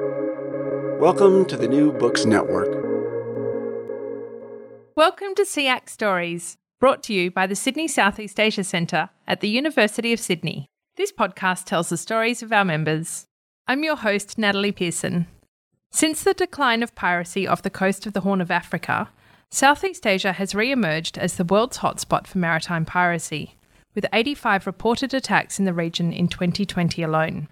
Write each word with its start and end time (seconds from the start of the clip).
Welcome 0.00 1.44
to 1.44 1.56
the 1.56 1.68
New 1.68 1.92
Books 1.92 2.24
Network. 2.24 2.66
Welcome 4.96 5.36
to 5.36 5.42
SEAC 5.42 5.88
Stories, 5.88 6.56
brought 6.80 7.04
to 7.04 7.14
you 7.14 7.30
by 7.30 7.46
the 7.46 7.54
Sydney 7.54 7.86
Southeast 7.86 8.40
Asia 8.40 8.64
Centre 8.64 9.10
at 9.28 9.40
the 9.40 9.48
University 9.48 10.12
of 10.12 10.18
Sydney. 10.18 10.66
This 10.96 11.12
podcast 11.12 11.66
tells 11.66 11.90
the 11.90 11.96
stories 11.96 12.42
of 12.42 12.52
our 12.52 12.64
members. 12.64 13.26
I'm 13.68 13.84
your 13.84 13.94
host, 13.94 14.36
Natalie 14.36 14.72
Pearson. 14.72 15.28
Since 15.92 16.24
the 16.24 16.34
decline 16.34 16.82
of 16.82 16.96
piracy 16.96 17.46
off 17.46 17.62
the 17.62 17.70
coast 17.70 18.04
of 18.04 18.14
the 18.14 18.22
Horn 18.22 18.40
of 18.40 18.50
Africa, 18.50 19.10
Southeast 19.52 20.04
Asia 20.08 20.32
has 20.32 20.56
re 20.56 20.72
emerged 20.72 21.18
as 21.18 21.36
the 21.36 21.44
world's 21.44 21.78
hotspot 21.78 22.26
for 22.26 22.38
maritime 22.38 22.84
piracy, 22.84 23.58
with 23.94 24.06
85 24.12 24.66
reported 24.66 25.14
attacks 25.14 25.60
in 25.60 25.66
the 25.66 25.72
region 25.72 26.12
in 26.12 26.26
2020 26.26 27.00
alone. 27.00 27.46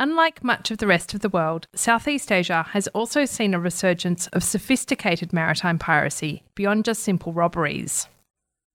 Unlike 0.00 0.42
much 0.42 0.70
of 0.70 0.78
the 0.78 0.86
rest 0.86 1.12
of 1.12 1.20
the 1.20 1.28
world, 1.28 1.68
Southeast 1.74 2.32
Asia 2.32 2.62
has 2.70 2.88
also 2.88 3.26
seen 3.26 3.52
a 3.52 3.60
resurgence 3.60 4.28
of 4.28 4.42
sophisticated 4.42 5.30
maritime 5.30 5.78
piracy 5.78 6.42
beyond 6.54 6.86
just 6.86 7.02
simple 7.02 7.34
robberies. 7.34 8.08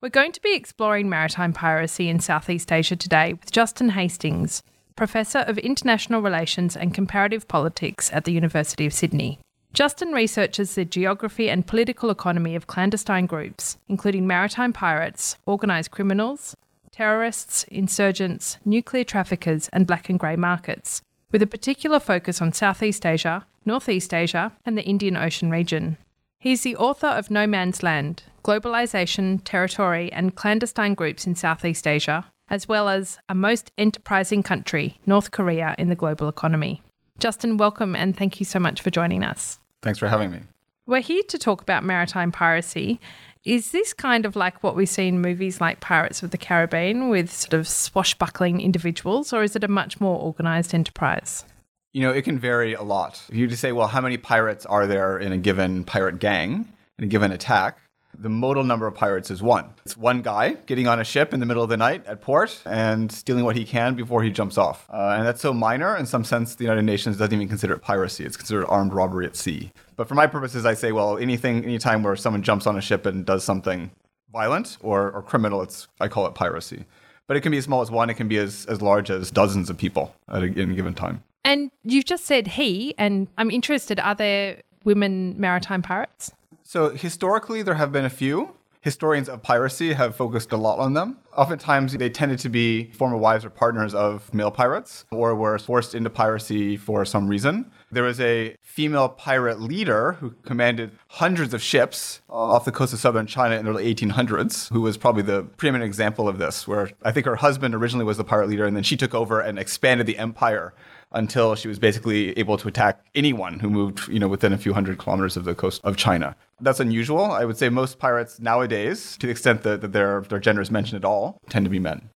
We're 0.03 0.09
going 0.09 0.33
to 0.33 0.41
be 0.41 0.53
exploring 0.53 1.09
maritime 1.09 1.51
piracy 1.51 2.09
in 2.09 2.19
Southeast 2.19 2.71
Asia 2.71 2.95
today 2.95 3.33
with 3.33 3.51
Justin 3.51 3.89
Hastings, 3.89 4.61
Professor 4.95 5.39
of 5.39 5.57
International 5.57 6.21
Relations 6.21 6.77
and 6.77 6.93
Comparative 6.93 7.47
Politics 7.47 8.13
at 8.13 8.25
the 8.25 8.31
University 8.31 8.85
of 8.85 8.93
Sydney. 8.93 9.39
Justin 9.73 10.11
researches 10.11 10.75
the 10.75 10.85
geography 10.85 11.49
and 11.49 11.65
political 11.65 12.11
economy 12.11 12.55
of 12.55 12.67
clandestine 12.67 13.25
groups, 13.25 13.77
including 13.89 14.27
maritime 14.27 14.73
pirates, 14.73 15.37
organised 15.47 15.89
criminals, 15.89 16.55
terrorists, 16.91 17.63
insurgents, 17.65 18.57
nuclear 18.63 19.03
traffickers, 19.03 19.67
and 19.73 19.87
black 19.87 20.07
and 20.07 20.17
grey 20.17 20.35
markets, 20.35 21.01
with 21.31 21.41
a 21.41 21.47
particular 21.47 21.99
focus 21.99 22.41
on 22.41 22.53
Southeast 22.53 23.05
Asia, 23.05 23.45
Northeast 23.65 24.13
Asia, 24.13 24.51
and 24.65 24.77
the 24.77 24.83
Indian 24.83 25.17
Ocean 25.17 25.49
region. 25.49 25.97
He's 26.39 26.61
the 26.61 26.75
author 26.75 27.07
of 27.07 27.31
No 27.31 27.47
Man's 27.47 27.81
Land 27.81 28.23
Globalisation, 28.43 29.41
Territory, 29.43 30.11
and 30.11 30.35
Clandestine 30.35 30.93
Groups 30.93 31.25
in 31.25 31.33
Southeast 31.35 31.87
Asia, 31.87 32.25
as 32.47 32.67
well 32.67 32.89
as 32.89 33.17
A 33.27 33.33
Most 33.33 33.71
Enterprising 33.77 34.43
Country, 34.43 34.99
North 35.07 35.31
Korea 35.31 35.73
in 35.79 35.89
the 35.89 35.95
Global 35.95 36.29
Economy. 36.29 36.83
Justin, 37.17 37.57
welcome 37.57 37.95
and 37.95 38.15
thank 38.15 38.39
you 38.39 38.45
so 38.45 38.59
much 38.59 38.81
for 38.81 38.91
joining 38.91 39.23
us. 39.23 39.59
Thanks 39.81 39.97
for 39.97 40.07
having 40.07 40.31
me. 40.31 40.41
We're 40.85 41.01
here 41.01 41.23
to 41.29 41.39
talk 41.39 41.63
about 41.63 41.83
maritime 41.83 42.31
piracy. 42.31 42.99
Is 43.45 43.69
this 43.69 43.93
kind 43.93 44.25
of 44.25 44.35
like 44.35 44.63
what 44.63 44.75
we 44.75 44.87
see 44.87 45.07
in 45.07 45.21
movies 45.21 45.61
like 45.61 45.79
Pirates 45.79 46.23
of 46.23 46.31
the 46.31 46.37
Caribbean 46.37 47.09
with 47.09 47.31
sort 47.31 47.53
of 47.53 47.67
swashbuckling 47.67 48.59
individuals, 48.59 49.31
or 49.31 49.43
is 49.43 49.55
it 49.55 49.63
a 49.63 49.67
much 49.67 50.01
more 50.01 50.19
organised 50.19 50.73
enterprise? 50.73 51.45
You 51.93 52.01
know, 52.01 52.11
it 52.11 52.23
can 52.23 52.39
vary 52.39 52.73
a 52.73 52.81
lot. 52.81 53.21
If 53.29 53.35
you 53.35 53.45
just 53.45 53.61
say, 53.61 53.71
well, 53.71 53.87
how 53.87 54.01
many 54.01 54.17
pirates 54.17 54.65
are 54.65 54.87
there 54.87 55.19
in 55.19 55.31
a 55.31 55.37
given 55.37 55.83
pirate 55.83 56.17
gang, 56.17 56.73
in 56.97 57.03
a 57.03 57.07
given 57.07 57.31
attack? 57.31 57.77
The 58.17 58.29
modal 58.29 58.63
number 58.63 58.87
of 58.87 58.95
pirates 58.95 59.29
is 59.29 59.43
one. 59.43 59.73
It's 59.85 59.97
one 59.97 60.21
guy 60.21 60.53
getting 60.65 60.87
on 60.87 60.99
a 60.99 61.03
ship 61.03 61.33
in 61.33 61.39
the 61.39 61.45
middle 61.45 61.63
of 61.63 61.69
the 61.69 61.77
night 61.77 62.05
at 62.05 62.21
port 62.21 62.61
and 62.65 63.11
stealing 63.11 63.43
what 63.43 63.55
he 63.55 63.65
can 63.65 63.95
before 63.95 64.23
he 64.23 64.29
jumps 64.31 64.57
off. 64.57 64.87
Uh, 64.89 65.15
and 65.17 65.27
that's 65.27 65.41
so 65.41 65.53
minor, 65.53 65.95
in 65.97 66.05
some 66.05 66.23
sense, 66.23 66.55
the 66.55 66.63
United 66.63 66.83
Nations 66.83 67.17
doesn't 67.17 67.33
even 67.33 67.47
consider 67.47 67.73
it 67.73 67.79
piracy. 67.79 68.25
It's 68.25 68.37
considered 68.37 68.65
armed 68.67 68.93
robbery 68.93 69.25
at 69.25 69.35
sea. 69.35 69.71
But 69.95 70.07
for 70.07 70.15
my 70.15 70.27
purposes, 70.27 70.65
I 70.65 70.73
say, 70.73 70.91
well, 70.91 71.17
anything, 71.17 71.63
anytime 71.63 72.03
where 72.03 72.15
someone 72.15 72.43
jumps 72.43 72.67
on 72.67 72.77
a 72.77 72.81
ship 72.81 73.05
and 73.05 73.25
does 73.25 73.43
something 73.43 73.91
violent 74.31 74.77
or, 74.81 75.11
or 75.11 75.21
criminal, 75.21 75.61
it's 75.61 75.87
I 75.99 76.07
call 76.07 76.25
it 76.27 76.35
piracy. 76.35 76.85
But 77.27 77.37
it 77.37 77.41
can 77.41 77.51
be 77.51 77.57
as 77.57 77.63
small 77.63 77.81
as 77.81 77.89
one, 77.89 78.09
it 78.09 78.15
can 78.15 78.27
be 78.27 78.37
as, 78.37 78.65
as 78.67 78.81
large 78.81 79.09
as 79.09 79.31
dozens 79.31 79.69
of 79.69 79.77
people 79.77 80.13
at 80.29 80.43
a, 80.43 80.47
any 80.47 80.75
given 80.75 80.93
time. 80.93 81.23
And 81.43 81.71
you've 81.83 82.05
just 82.05 82.25
said 82.25 82.47
he, 82.47 82.95
and 82.97 83.27
I'm 83.37 83.51
interested, 83.51 83.99
are 83.99 84.15
there 84.15 84.61
women 84.83 85.39
maritime 85.39 85.81
pirates? 85.81 86.31
So 86.67 86.89
historically, 86.89 87.61
there 87.61 87.75
have 87.75 87.91
been 87.91 88.05
a 88.05 88.09
few. 88.09 88.55
Historians 88.81 89.29
of 89.29 89.43
piracy 89.43 89.93
have 89.93 90.15
focused 90.15 90.51
a 90.51 90.57
lot 90.57 90.79
on 90.79 90.95
them. 90.95 91.17
Oftentimes, 91.37 91.95
they 91.95 92.09
tended 92.09 92.39
to 92.39 92.49
be 92.49 92.91
former 92.93 93.17
wives 93.17 93.45
or 93.45 93.51
partners 93.51 93.93
of 93.93 94.33
male 94.33 94.49
pirates 94.49 95.05
or 95.11 95.35
were 95.35 95.59
forced 95.59 95.93
into 95.93 96.09
piracy 96.09 96.75
for 96.75 97.05
some 97.05 97.27
reason. 97.27 97.71
There 97.91 98.03
was 98.03 98.19
a 98.19 98.55
female 98.61 99.09
pirate 99.09 99.61
leader 99.61 100.13
who 100.13 100.31
commanded 100.43 100.91
hundreds 101.07 101.53
of 101.53 101.61
ships 101.61 102.21
off 102.29 102.65
the 102.65 102.71
coast 102.71 102.93
of 102.93 102.99
southern 102.99 103.27
China 103.27 103.55
in 103.55 103.65
the 103.65 103.71
early 103.71 103.93
1800s, 103.93 104.69
who 104.71 104.81
was 104.81 104.97
probably 104.97 105.21
the 105.21 105.43
preeminent 105.43 105.87
example 105.87 106.27
of 106.27 106.37
this, 106.37 106.67
where 106.67 106.89
I 107.03 107.11
think 107.11 107.25
her 107.25 107.37
husband 107.37 107.75
originally 107.75 108.05
was 108.05 108.17
the 108.17 108.23
pirate 108.23 108.49
leader 108.49 108.65
and 108.65 108.75
then 108.75 108.83
she 108.83 108.97
took 108.97 109.13
over 109.13 109.39
and 109.39 109.59
expanded 109.59 110.07
the 110.07 110.17
empire 110.17 110.73
until 111.11 111.55
she 111.55 111.67
was 111.67 111.79
basically 111.79 112.37
able 112.37 112.57
to 112.57 112.67
attack 112.67 113.05
anyone 113.15 113.59
who 113.59 113.69
moved, 113.69 114.07
you 114.09 114.19
know, 114.19 114.27
within 114.27 114.51
a 114.51 114.57
few 114.57 114.73
hundred 114.73 114.97
kilometers 114.97 115.37
of 115.37 115.45
the 115.45 115.55
coast 115.55 115.79
of 115.83 115.95
China. 115.95 116.35
That's 116.59 116.79
unusual. 116.79 117.23
I 117.23 117.45
would 117.45 117.57
say 117.57 117.69
most 117.69 117.99
pirates 117.99 118.39
nowadays, 118.39 119.17
to 119.17 119.27
the 119.27 119.31
extent 119.31 119.63
that, 119.63 119.81
that 119.81 119.93
their, 119.93 120.21
their 120.21 120.39
gender 120.39 120.61
is 120.61 120.71
mentioned 120.71 121.03
at 121.03 121.07
all, 121.07 121.39
tend 121.49 121.65
to 121.65 121.69
be 121.69 121.79
men. 121.79 122.09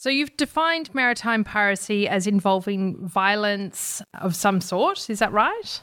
So 0.00 0.08
you've 0.08 0.34
defined 0.38 0.94
maritime 0.94 1.44
piracy 1.44 2.08
as 2.08 2.26
involving 2.26 2.96
violence 3.06 4.00
of 4.14 4.34
some 4.34 4.62
sort. 4.62 5.10
Is 5.10 5.18
that 5.18 5.30
right? 5.30 5.78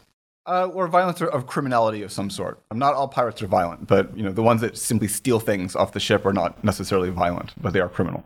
Uh, 0.47 0.69
or 0.73 0.87
violence 0.87 1.21
of 1.21 1.45
criminality 1.45 2.01
of 2.01 2.11
some 2.11 2.31
sort. 2.31 2.59
Not 2.73 2.95
all 2.95 3.07
pirates 3.07 3.43
are 3.43 3.47
violent, 3.47 3.85
but 3.85 4.17
you 4.17 4.23
know 4.23 4.31
the 4.31 4.41
ones 4.41 4.61
that 4.61 4.75
simply 4.75 5.07
steal 5.07 5.39
things 5.39 5.75
off 5.75 5.91
the 5.91 5.99
ship 5.99 6.25
are 6.25 6.33
not 6.33 6.63
necessarily 6.63 7.11
violent, 7.11 7.53
but 7.61 7.73
they 7.73 7.79
are 7.79 7.89
criminal. 7.89 8.25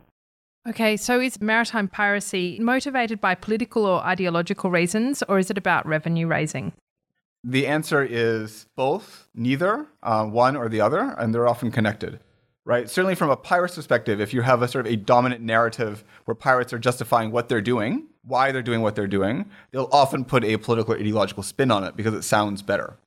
Okay, 0.69 0.95
so 0.95 1.19
is 1.19 1.41
maritime 1.41 1.89
piracy 1.89 2.57
motivated 2.61 3.19
by 3.19 3.35
political 3.35 3.85
or 3.85 4.01
ideological 4.01 4.71
reasons, 4.71 5.21
or 5.27 5.39
is 5.39 5.51
it 5.51 5.57
about 5.57 5.85
revenue 5.85 6.25
raising? 6.25 6.71
The 7.43 7.67
answer 7.67 8.01
is 8.01 8.65
both, 8.77 9.27
neither, 9.35 9.87
uh, 10.01 10.23
one 10.23 10.55
or 10.55 10.69
the 10.69 10.79
other, 10.79 11.15
and 11.17 11.35
they're 11.35 11.49
often 11.49 11.69
connected. 11.69 12.21
Right? 12.63 12.87
Certainly, 12.87 13.15
from 13.15 13.31
a 13.31 13.35
pirate's 13.35 13.75
perspective, 13.75 14.21
if 14.21 14.33
you 14.33 14.41
have 14.43 14.61
a 14.61 14.67
sort 14.67 14.85
of 14.85 14.93
a 14.93 14.95
dominant 14.95 15.41
narrative 15.41 16.03
where 16.25 16.35
pirates 16.35 16.71
are 16.73 16.79
justifying 16.79 17.31
what 17.31 17.49
they're 17.49 17.61
doing, 17.61 18.07
why 18.23 18.51
they're 18.51 18.61
doing 18.61 18.81
what 18.81 18.95
they're 18.95 19.07
doing, 19.07 19.49
they'll 19.71 19.89
often 19.91 20.23
put 20.23 20.43
a 20.43 20.57
political 20.57 20.93
or 20.93 20.97
ideological 20.97 21.41
spin 21.41 21.71
on 21.71 21.83
it 21.83 21.95
because 21.95 22.13
it 22.13 22.21
sounds 22.21 22.61
better. 22.61 22.97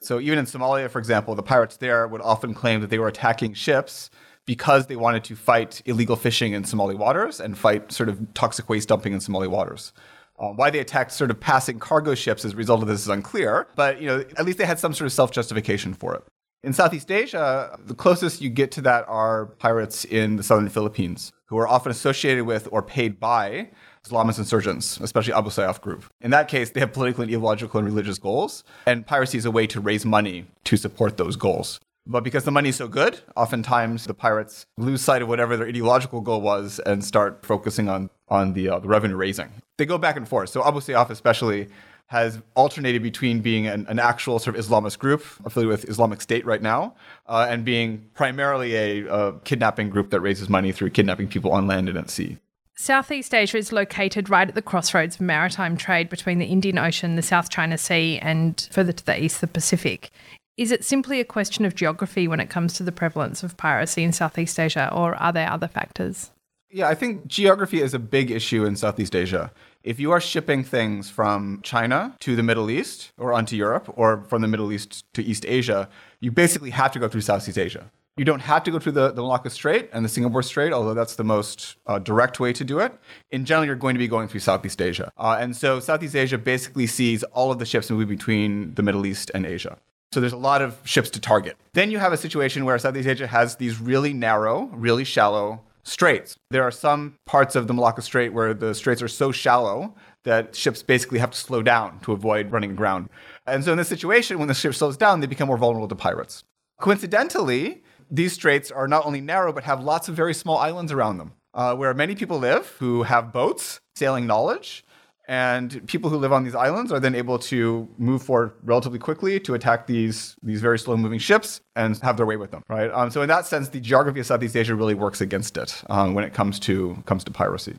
So, 0.00 0.18
even 0.18 0.38
in 0.40 0.46
Somalia, 0.46 0.90
for 0.90 0.98
example, 0.98 1.36
the 1.36 1.44
pirates 1.44 1.76
there 1.76 2.08
would 2.08 2.22
often 2.22 2.54
claim 2.54 2.80
that 2.80 2.90
they 2.90 2.98
were 2.98 3.06
attacking 3.06 3.54
ships 3.54 4.10
because 4.46 4.86
they 4.86 4.96
wanted 4.96 5.24
to 5.24 5.36
fight 5.36 5.80
illegal 5.86 6.16
fishing 6.16 6.52
in 6.52 6.64
Somali 6.64 6.94
waters 6.94 7.40
and 7.40 7.56
fight 7.56 7.92
sort 7.92 8.08
of 8.08 8.34
toxic 8.34 8.68
waste 8.68 8.88
dumping 8.88 9.12
in 9.12 9.20
Somali 9.20 9.48
waters. 9.48 9.92
Uh, 10.38 10.48
why 10.48 10.68
they 10.68 10.80
attacked 10.80 11.12
sort 11.12 11.30
of 11.30 11.38
passing 11.38 11.78
cargo 11.78 12.14
ships 12.14 12.44
as 12.44 12.52
a 12.52 12.56
result 12.56 12.82
of 12.82 12.88
this 12.88 13.00
is 13.00 13.08
unclear, 13.08 13.68
but 13.76 14.00
you 14.00 14.08
know 14.08 14.24
at 14.36 14.44
least 14.44 14.58
they 14.58 14.66
had 14.66 14.78
some 14.78 14.92
sort 14.92 15.06
of 15.06 15.12
self-justification 15.12 15.94
for 15.94 16.14
it. 16.14 16.24
In 16.64 16.72
Southeast 16.72 17.10
Asia, 17.10 17.78
the 17.84 17.94
closest 17.94 18.40
you 18.40 18.48
get 18.48 18.70
to 18.72 18.80
that 18.80 19.04
are 19.06 19.44
pirates 19.58 20.06
in 20.06 20.36
the 20.36 20.42
southern 20.42 20.70
Philippines, 20.70 21.30
who 21.48 21.58
are 21.58 21.68
often 21.68 21.92
associated 21.92 22.46
with 22.46 22.66
or 22.72 22.80
paid 22.80 23.20
by 23.20 23.68
Islamist 24.06 24.38
insurgents, 24.38 24.98
especially 25.00 25.34
Abu 25.34 25.50
Sayyaf 25.50 25.82
group. 25.82 26.06
In 26.22 26.30
that 26.30 26.48
case, 26.48 26.70
they 26.70 26.80
have 26.80 26.94
political 26.94 27.22
and 27.22 27.28
ideological 27.28 27.78
and 27.80 27.86
religious 27.86 28.16
goals, 28.16 28.64
and 28.86 29.06
piracy 29.06 29.36
is 29.36 29.44
a 29.44 29.50
way 29.50 29.66
to 29.66 29.78
raise 29.78 30.06
money 30.06 30.46
to 30.64 30.78
support 30.78 31.18
those 31.18 31.36
goals. 31.36 31.80
But 32.06 32.24
because 32.24 32.44
the 32.44 32.50
money's 32.50 32.76
so 32.76 32.88
good, 32.88 33.20
oftentimes 33.36 34.06
the 34.06 34.14
pirates 34.14 34.64
lose 34.78 35.02
sight 35.02 35.20
of 35.20 35.28
whatever 35.28 35.58
their 35.58 35.68
ideological 35.68 36.22
goal 36.22 36.40
was 36.40 36.78
and 36.86 37.04
start 37.04 37.44
focusing 37.44 37.90
on 37.90 38.08
on 38.28 38.54
the, 38.54 38.70
uh, 38.70 38.78
the 38.78 38.88
revenue 38.88 39.16
raising. 39.16 39.52
They 39.78 39.86
go 39.86 39.98
back 39.98 40.16
and 40.16 40.28
forth. 40.28 40.50
So 40.50 40.66
Abu 40.66 40.80
Sayyaf 40.80 41.10
especially 41.10 41.68
has 42.06 42.40
alternated 42.54 43.02
between 43.02 43.40
being 43.40 43.66
an, 43.66 43.86
an, 43.88 43.98
actual 43.98 44.38
sort 44.38 44.56
of 44.56 44.64
Islamist 44.64 44.98
group 44.98 45.24
affiliated 45.44 45.80
with 45.80 45.90
Islamic 45.90 46.20
State 46.20 46.44
right 46.44 46.60
now, 46.60 46.94
uh, 47.26 47.46
and 47.48 47.64
being 47.64 48.04
primarily 48.14 48.74
a, 48.74 49.06
a 49.06 49.32
kidnapping 49.40 49.88
group 49.88 50.10
that 50.10 50.20
raises 50.20 50.48
money 50.48 50.70
through 50.70 50.90
kidnapping 50.90 51.28
people 51.28 51.50
on 51.50 51.66
land 51.66 51.88
and 51.88 51.96
at 51.96 52.10
sea. 52.10 52.38
Southeast 52.76 53.32
Asia 53.32 53.56
is 53.56 53.72
located 53.72 54.28
right 54.28 54.48
at 54.48 54.54
the 54.54 54.62
crossroads 54.62 55.16
of 55.16 55.22
maritime 55.22 55.76
trade 55.76 56.08
between 56.08 56.38
the 56.38 56.46
Indian 56.46 56.76
Ocean, 56.76 57.16
the 57.16 57.22
South 57.22 57.48
China 57.48 57.78
Sea, 57.78 58.18
and 58.18 58.68
further 58.70 58.92
to 58.92 59.06
the 59.06 59.22
east, 59.22 59.40
the 59.40 59.46
Pacific. 59.46 60.10
Is 60.56 60.72
it 60.72 60.84
simply 60.84 61.20
a 61.20 61.24
question 61.24 61.64
of 61.64 61.74
geography 61.74 62.28
when 62.28 62.40
it 62.40 62.50
comes 62.50 62.74
to 62.74 62.82
the 62.82 62.92
prevalence 62.92 63.42
of 63.42 63.56
piracy 63.56 64.02
in 64.02 64.12
Southeast 64.12 64.58
Asia, 64.58 64.90
or 64.92 65.14
are 65.16 65.32
there 65.32 65.50
other 65.50 65.68
factors? 65.68 66.30
Yeah, 66.70 66.88
I 66.88 66.96
think 66.96 67.28
geography 67.28 67.80
is 67.80 67.94
a 67.94 68.00
big 68.00 68.32
issue 68.32 68.64
in 68.64 68.74
Southeast 68.74 69.14
Asia. 69.14 69.52
If 69.84 70.00
you 70.00 70.12
are 70.12 70.20
shipping 70.20 70.64
things 70.64 71.10
from 71.10 71.60
China 71.62 72.16
to 72.20 72.34
the 72.34 72.42
Middle 72.42 72.70
East 72.70 73.12
or 73.18 73.34
onto 73.34 73.54
Europe 73.54 73.92
or 73.98 74.24
from 74.28 74.40
the 74.40 74.48
Middle 74.48 74.72
East 74.72 75.04
to 75.12 75.22
East 75.22 75.44
Asia, 75.46 75.90
you 76.20 76.32
basically 76.32 76.70
have 76.70 76.90
to 76.92 76.98
go 76.98 77.06
through 77.06 77.20
Southeast 77.20 77.58
Asia. 77.58 77.90
You 78.16 78.24
don't 78.24 78.40
have 78.40 78.62
to 78.62 78.70
go 78.70 78.78
through 78.78 78.92
the, 78.92 79.10
the 79.10 79.20
Malacca 79.20 79.50
Strait 79.50 79.90
and 79.92 80.02
the 80.02 80.08
Singapore 80.08 80.42
Strait, 80.42 80.72
although 80.72 80.94
that's 80.94 81.16
the 81.16 81.24
most 81.24 81.76
uh, 81.86 81.98
direct 81.98 82.40
way 82.40 82.54
to 82.54 82.64
do 82.64 82.78
it. 82.78 82.94
In 83.30 83.44
general, 83.44 83.66
you're 83.66 83.74
going 83.74 83.94
to 83.94 83.98
be 83.98 84.08
going 84.08 84.26
through 84.26 84.40
Southeast 84.40 84.80
Asia. 84.80 85.12
Uh, 85.18 85.36
and 85.38 85.54
so 85.54 85.80
Southeast 85.80 86.16
Asia 86.16 86.38
basically 86.38 86.86
sees 86.86 87.22
all 87.24 87.52
of 87.52 87.58
the 87.58 87.66
ships 87.66 87.90
moving 87.90 88.08
between 88.08 88.72
the 88.76 88.82
Middle 88.82 89.04
East 89.04 89.30
and 89.34 89.44
Asia. 89.44 89.76
So 90.12 90.20
there's 90.20 90.32
a 90.32 90.38
lot 90.38 90.62
of 90.62 90.80
ships 90.84 91.10
to 91.10 91.20
target. 91.20 91.58
Then 91.74 91.90
you 91.90 91.98
have 91.98 92.14
a 92.14 92.16
situation 92.16 92.64
where 92.64 92.78
Southeast 92.78 93.06
Asia 93.06 93.26
has 93.26 93.56
these 93.56 93.78
really 93.78 94.14
narrow, 94.14 94.70
really 94.72 95.04
shallow 95.04 95.60
straits. 95.84 96.36
There 96.50 96.62
are 96.62 96.70
some 96.70 97.18
parts 97.26 97.54
of 97.54 97.68
the 97.68 97.74
Malacca 97.74 98.02
Strait 98.02 98.32
where 98.32 98.52
the 98.54 98.74
straits 98.74 99.02
are 99.02 99.08
so 99.08 99.30
shallow 99.30 99.94
that 100.24 100.56
ships 100.56 100.82
basically 100.82 101.18
have 101.18 101.30
to 101.30 101.38
slow 101.38 101.62
down 101.62 102.00
to 102.00 102.12
avoid 102.12 102.50
running 102.50 102.72
aground. 102.72 103.08
And 103.46 103.62
so 103.62 103.72
in 103.72 103.78
this 103.78 103.88
situation, 103.88 104.38
when 104.38 104.48
the 104.48 104.54
ship 104.54 104.74
slows 104.74 104.96
down, 104.96 105.20
they 105.20 105.26
become 105.26 105.48
more 105.48 105.58
vulnerable 105.58 105.88
to 105.88 105.94
pirates. 105.94 106.42
Coincidentally, 106.80 107.82
these 108.10 108.32
straits 108.32 108.70
are 108.70 108.88
not 108.88 109.06
only 109.06 109.20
narrow, 109.20 109.52
but 109.52 109.64
have 109.64 109.82
lots 109.82 110.08
of 110.08 110.16
very 110.16 110.34
small 110.34 110.58
islands 110.58 110.90
around 110.90 111.18
them, 111.18 111.32
uh, 111.52 111.74
where 111.74 111.92
many 111.94 112.14
people 112.14 112.38
live 112.38 112.74
who 112.78 113.04
have 113.04 113.32
boats, 113.32 113.80
sailing 113.94 114.26
knowledge, 114.26 114.84
and 115.26 115.86
people 115.86 116.10
who 116.10 116.16
live 116.16 116.32
on 116.32 116.44
these 116.44 116.54
islands 116.54 116.92
are 116.92 117.00
then 117.00 117.14
able 117.14 117.38
to 117.38 117.88
move 117.98 118.22
forward 118.22 118.52
relatively 118.62 118.98
quickly 118.98 119.40
to 119.40 119.54
attack 119.54 119.86
these 119.86 120.36
these 120.42 120.60
very 120.60 120.78
slow 120.78 120.96
moving 120.96 121.18
ships 121.18 121.60
and 121.76 121.96
have 121.98 122.16
their 122.16 122.26
way 122.26 122.36
with 122.36 122.50
them 122.50 122.62
right? 122.68 122.90
Um, 122.92 123.10
so 123.10 123.22
in 123.22 123.28
that 123.28 123.46
sense 123.46 123.70
the 123.70 123.80
geography 123.80 124.20
of 124.20 124.26
southeast 124.26 124.56
asia 124.56 124.74
really 124.74 124.94
works 124.94 125.20
against 125.20 125.56
it 125.56 125.82
um, 125.88 126.14
when 126.14 126.24
it 126.24 126.34
comes 126.34 126.58
to 126.60 127.02
comes 127.06 127.24
to 127.24 127.30
piracy. 127.30 127.76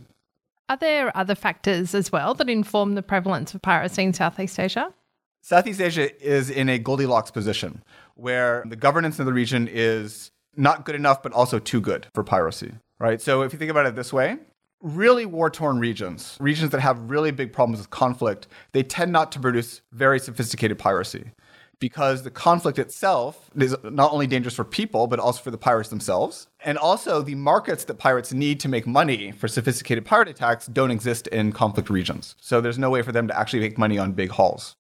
Are 0.67 0.77
there 0.77 1.15
other 1.15 1.35
factors 1.35 1.93
as 1.93 2.11
well 2.11 2.33
that 2.33 2.49
inform 2.49 2.95
the 2.95 3.03
prevalence 3.03 3.53
of 3.53 3.61
piracy 3.61 4.03
in 4.03 4.13
southeast 4.13 4.59
asia? 4.59 4.93
Southeast 5.41 5.81
asia 5.81 6.25
is 6.25 6.49
in 6.49 6.69
a 6.69 6.79
goldilocks 6.79 7.31
position 7.31 7.83
where 8.15 8.63
the 8.67 8.75
governance 8.75 9.19
of 9.19 9.25
the 9.25 9.33
region 9.33 9.67
is 9.71 10.31
not 10.55 10.85
good 10.85 10.95
enough 10.95 11.21
but 11.21 11.31
also 11.33 11.59
too 11.59 11.81
good 11.81 12.07
for 12.13 12.23
piracy 12.23 12.73
right? 12.97 13.21
So 13.21 13.41
if 13.41 13.53
you 13.53 13.59
think 13.59 13.71
about 13.71 13.85
it 13.85 13.95
this 13.95 14.11
way 14.11 14.37
really 14.81 15.25
war 15.25 15.49
torn 15.49 15.79
regions, 15.79 16.37
regions 16.39 16.71
that 16.71 16.81
have 16.81 17.09
really 17.09 17.31
big 17.31 17.53
problems 17.53 17.79
with 17.79 17.89
conflict, 17.89 18.47
they 18.71 18.83
tend 18.83 19.11
not 19.11 19.31
to 19.33 19.39
produce 19.39 19.81
very 19.91 20.19
sophisticated 20.19 20.77
piracy 20.77 21.31
because 21.79 22.23
the 22.23 22.31
conflict 22.31 22.79
itself 22.79 23.49
is 23.55 23.75
not 23.83 24.11
only 24.11 24.27
dangerous 24.27 24.55
for 24.55 24.63
people, 24.63 25.07
but 25.07 25.19
also 25.19 25.41
for 25.41 25.51
the 25.51 25.57
pirates 25.57 25.89
themselves. 25.89 26.47
And 26.63 26.77
also, 26.77 27.21
the 27.21 27.35
markets 27.35 27.83
that 27.85 27.95
pirates 27.95 28.33
need 28.33 28.59
to 28.61 28.69
make 28.69 28.87
money 28.87 29.31
for 29.31 29.47
sophisticated 29.47 30.05
pirate 30.05 30.27
attacks 30.27 30.67
don't 30.67 30.91
exist 30.91 31.27
in 31.27 31.51
conflict 31.51 31.89
regions. 31.89 32.35
So 32.39 32.61
there's 32.61 32.79
no 32.79 32.89
way 32.89 33.01
for 33.01 33.11
them 33.11 33.27
to 33.27 33.37
actually 33.37 33.59
make 33.59 33.77
money 33.77 33.97
on 33.97 34.13
big 34.13 34.31
hauls. 34.31 34.75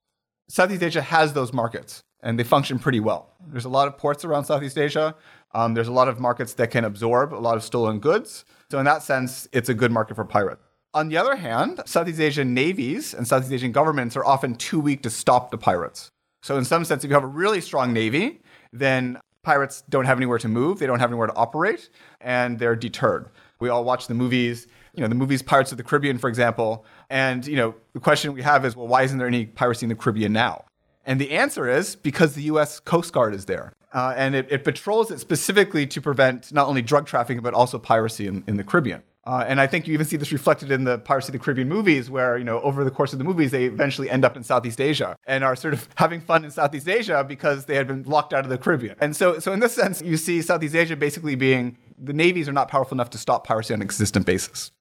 Southeast 0.47 0.83
Asia 0.83 1.01
has 1.01 1.33
those 1.33 1.51
markets, 1.51 2.03
and 2.21 2.39
they 2.39 2.43
function 2.43 2.79
pretty 2.79 2.99
well. 2.99 3.33
There's 3.47 3.65
a 3.65 3.69
lot 3.69 3.87
of 3.87 3.97
ports 3.97 4.23
around 4.23 4.45
Southeast 4.45 4.77
Asia. 4.77 5.15
Um, 5.53 5.73
there's 5.73 5.87
a 5.87 5.93
lot 5.93 6.07
of 6.07 6.19
markets 6.19 6.53
that 6.55 6.71
can 6.71 6.83
absorb 6.83 7.33
a 7.33 7.35
lot 7.37 7.55
of 7.55 7.63
stolen 7.63 7.99
goods. 7.99 8.45
So 8.69 8.79
in 8.79 8.85
that 8.85 9.03
sense, 9.03 9.47
it's 9.51 9.69
a 9.69 9.73
good 9.73 9.91
market 9.91 10.15
for 10.15 10.25
pirates. 10.25 10.61
On 10.93 11.09
the 11.09 11.17
other 11.17 11.35
hand, 11.35 11.81
Southeast 11.85 12.19
Asian 12.19 12.53
navies 12.53 13.13
and 13.13 13.27
Southeast 13.27 13.51
Asian 13.51 13.71
governments 13.71 14.15
are 14.15 14.25
often 14.25 14.55
too 14.55 14.79
weak 14.79 15.03
to 15.03 15.09
stop 15.09 15.51
the 15.51 15.57
pirates. 15.57 16.09
So 16.41 16.57
in 16.57 16.63
some 16.63 16.85
sense, 16.85 17.03
if 17.03 17.09
you 17.09 17.15
have 17.15 17.23
a 17.23 17.27
really 17.27 17.59
strong 17.59 17.91
navy, 17.91 18.41
then 18.71 19.19
pirates 19.43 19.83
don't 19.89 20.05
have 20.05 20.17
anywhere 20.17 20.37
to 20.39 20.47
move, 20.47 20.79
they 20.79 20.87
don't 20.87 20.99
have 20.99 21.09
anywhere 21.09 21.27
to 21.27 21.35
operate, 21.35 21.89
and 22.21 22.59
they're 22.59 22.75
deterred. 22.75 23.29
We 23.59 23.69
all 23.69 23.83
watch 23.83 24.07
the 24.07 24.13
movies, 24.13 24.67
you 24.93 25.01
know, 25.01 25.07
the 25.07 25.15
movies 25.15 25.41
Pirates 25.41 25.71
of 25.71 25.77
the 25.77 25.83
Caribbean, 25.83 26.17
for 26.17 26.29
example, 26.29 26.85
and 27.09 27.45
you 27.45 27.55
know, 27.55 27.75
the 27.93 27.99
question 27.99 28.33
we 28.33 28.41
have 28.41 28.65
is, 28.65 28.75
well, 28.75 28.87
why 28.87 29.03
isn't 29.03 29.17
there 29.17 29.27
any 29.27 29.45
piracy 29.45 29.85
in 29.85 29.89
the 29.89 29.95
Caribbean 29.95 30.33
now? 30.33 30.65
And 31.05 31.21
the 31.21 31.31
answer 31.31 31.67
is 31.67 31.95
because 31.95 32.33
the 32.33 32.43
U.S. 32.43 32.79
Coast 32.79 33.13
Guard 33.13 33.33
is 33.35 33.45
there. 33.45 33.73
Uh, 33.95 34.13
and 34.17 34.35
it, 34.35 34.45
it, 34.51 34.65
patrols 34.65 35.09
it 35.09 35.21
specifically 35.21 35.87
to 35.87 36.01
prevent 36.01 36.51
not 36.51 36.67
only 36.67 36.81
drug 36.81 37.07
trafficking, 37.07 37.41
but 37.41 37.53
also 37.53 37.79
piracy 37.79 38.27
in, 38.27 38.43
in 38.45 38.57
the 38.57 38.63
Caribbean. 38.63 39.01
Uh, 39.23 39.45
and 39.47 39.61
I 39.61 39.67
think 39.67 39.87
you 39.87 39.93
even 39.93 40.05
see 40.05 40.17
this 40.17 40.33
reflected 40.33 40.69
in 40.69 40.83
the 40.83 40.99
Piracy 40.99 41.29
of 41.29 41.31
the 41.31 41.39
Caribbean 41.39 41.69
movies, 41.69 42.09
where, 42.09 42.37
you 42.37 42.43
know, 42.43 42.59
over 42.59 42.83
the 42.83 42.91
course 42.91 43.13
of 43.13 43.19
the 43.19 43.25
movies, 43.25 43.51
they 43.51 43.63
eventually 43.63 44.09
end 44.09 44.25
up 44.25 44.35
in 44.35 44.43
Southeast 44.43 44.81
Asia 44.81 45.15
and 45.25 45.45
are 45.45 45.55
sort 45.55 45.73
of 45.73 45.87
having 45.95 46.19
fun 46.19 46.43
in 46.43 46.51
Southeast 46.51 46.89
Asia 46.89 47.23
because 47.23 47.65
they 47.65 47.75
had 47.75 47.87
been 47.87 48.03
locked 48.03 48.33
out 48.33 48.43
of 48.43 48.49
the 48.49 48.57
Caribbean. 48.57 48.97
And 48.99 49.15
so, 49.15 49.39
so 49.39 49.53
in 49.53 49.61
this 49.61 49.73
sense, 49.73 50.01
you 50.01 50.17
see 50.17 50.41
Southeast 50.41 50.75
Asia 50.75 50.97
basically 50.97 51.35
being 51.35 51.77
the 51.97 52.13
navies 52.13 52.49
are 52.49 52.53
not 52.53 52.67
powerful 52.67 52.95
enough 52.95 53.09
to 53.11 53.17
stop 53.17 53.47
piracy 53.47 53.73
on 53.73 53.81
a 53.81 53.85
consistent 53.85 54.25
basis. 54.25 54.71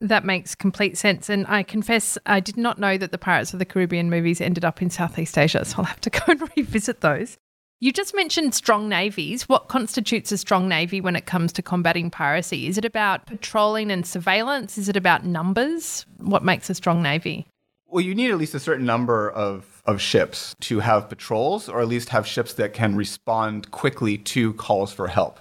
That 0.00 0.26
makes 0.26 0.54
complete 0.54 0.98
sense. 0.98 1.30
And 1.30 1.46
I 1.48 1.62
confess, 1.62 2.18
I 2.26 2.38
did 2.40 2.58
not 2.58 2.78
know 2.78 2.98
that 2.98 3.12
the 3.12 3.18
Pirates 3.18 3.54
of 3.54 3.58
the 3.58 3.64
Caribbean 3.64 4.10
movies 4.10 4.42
ended 4.42 4.64
up 4.64 4.82
in 4.82 4.90
Southeast 4.90 5.38
Asia. 5.38 5.64
So 5.64 5.78
I'll 5.78 5.84
have 5.84 6.02
to 6.02 6.10
go 6.10 6.20
and 6.28 6.50
revisit 6.56 7.00
those. 7.00 7.38
You 7.80 7.92
just 7.92 8.12
mentioned 8.12 8.56
strong 8.56 8.88
navies. 8.88 9.48
What 9.48 9.68
constitutes 9.68 10.32
a 10.32 10.38
strong 10.38 10.68
navy 10.68 11.00
when 11.00 11.14
it 11.14 11.26
comes 11.26 11.52
to 11.52 11.62
combating 11.62 12.10
piracy? 12.10 12.66
Is 12.66 12.76
it 12.76 12.84
about 12.84 13.26
patrolling 13.26 13.92
and 13.92 14.04
surveillance? 14.04 14.78
Is 14.78 14.88
it 14.88 14.96
about 14.96 15.24
numbers? 15.24 16.04
What 16.16 16.42
makes 16.42 16.68
a 16.68 16.74
strong 16.74 17.04
navy? 17.04 17.46
Well, 17.86 18.00
you 18.00 18.16
need 18.16 18.32
at 18.32 18.36
least 18.36 18.52
a 18.54 18.58
certain 18.58 18.84
number 18.84 19.30
of, 19.30 19.80
of 19.86 20.00
ships 20.00 20.56
to 20.62 20.80
have 20.80 21.08
patrols, 21.08 21.68
or 21.68 21.80
at 21.80 21.86
least 21.86 22.08
have 22.08 22.26
ships 22.26 22.52
that 22.54 22.74
can 22.74 22.96
respond 22.96 23.70
quickly 23.70 24.18
to 24.18 24.54
calls 24.54 24.92
for 24.92 25.06
help. 25.06 25.38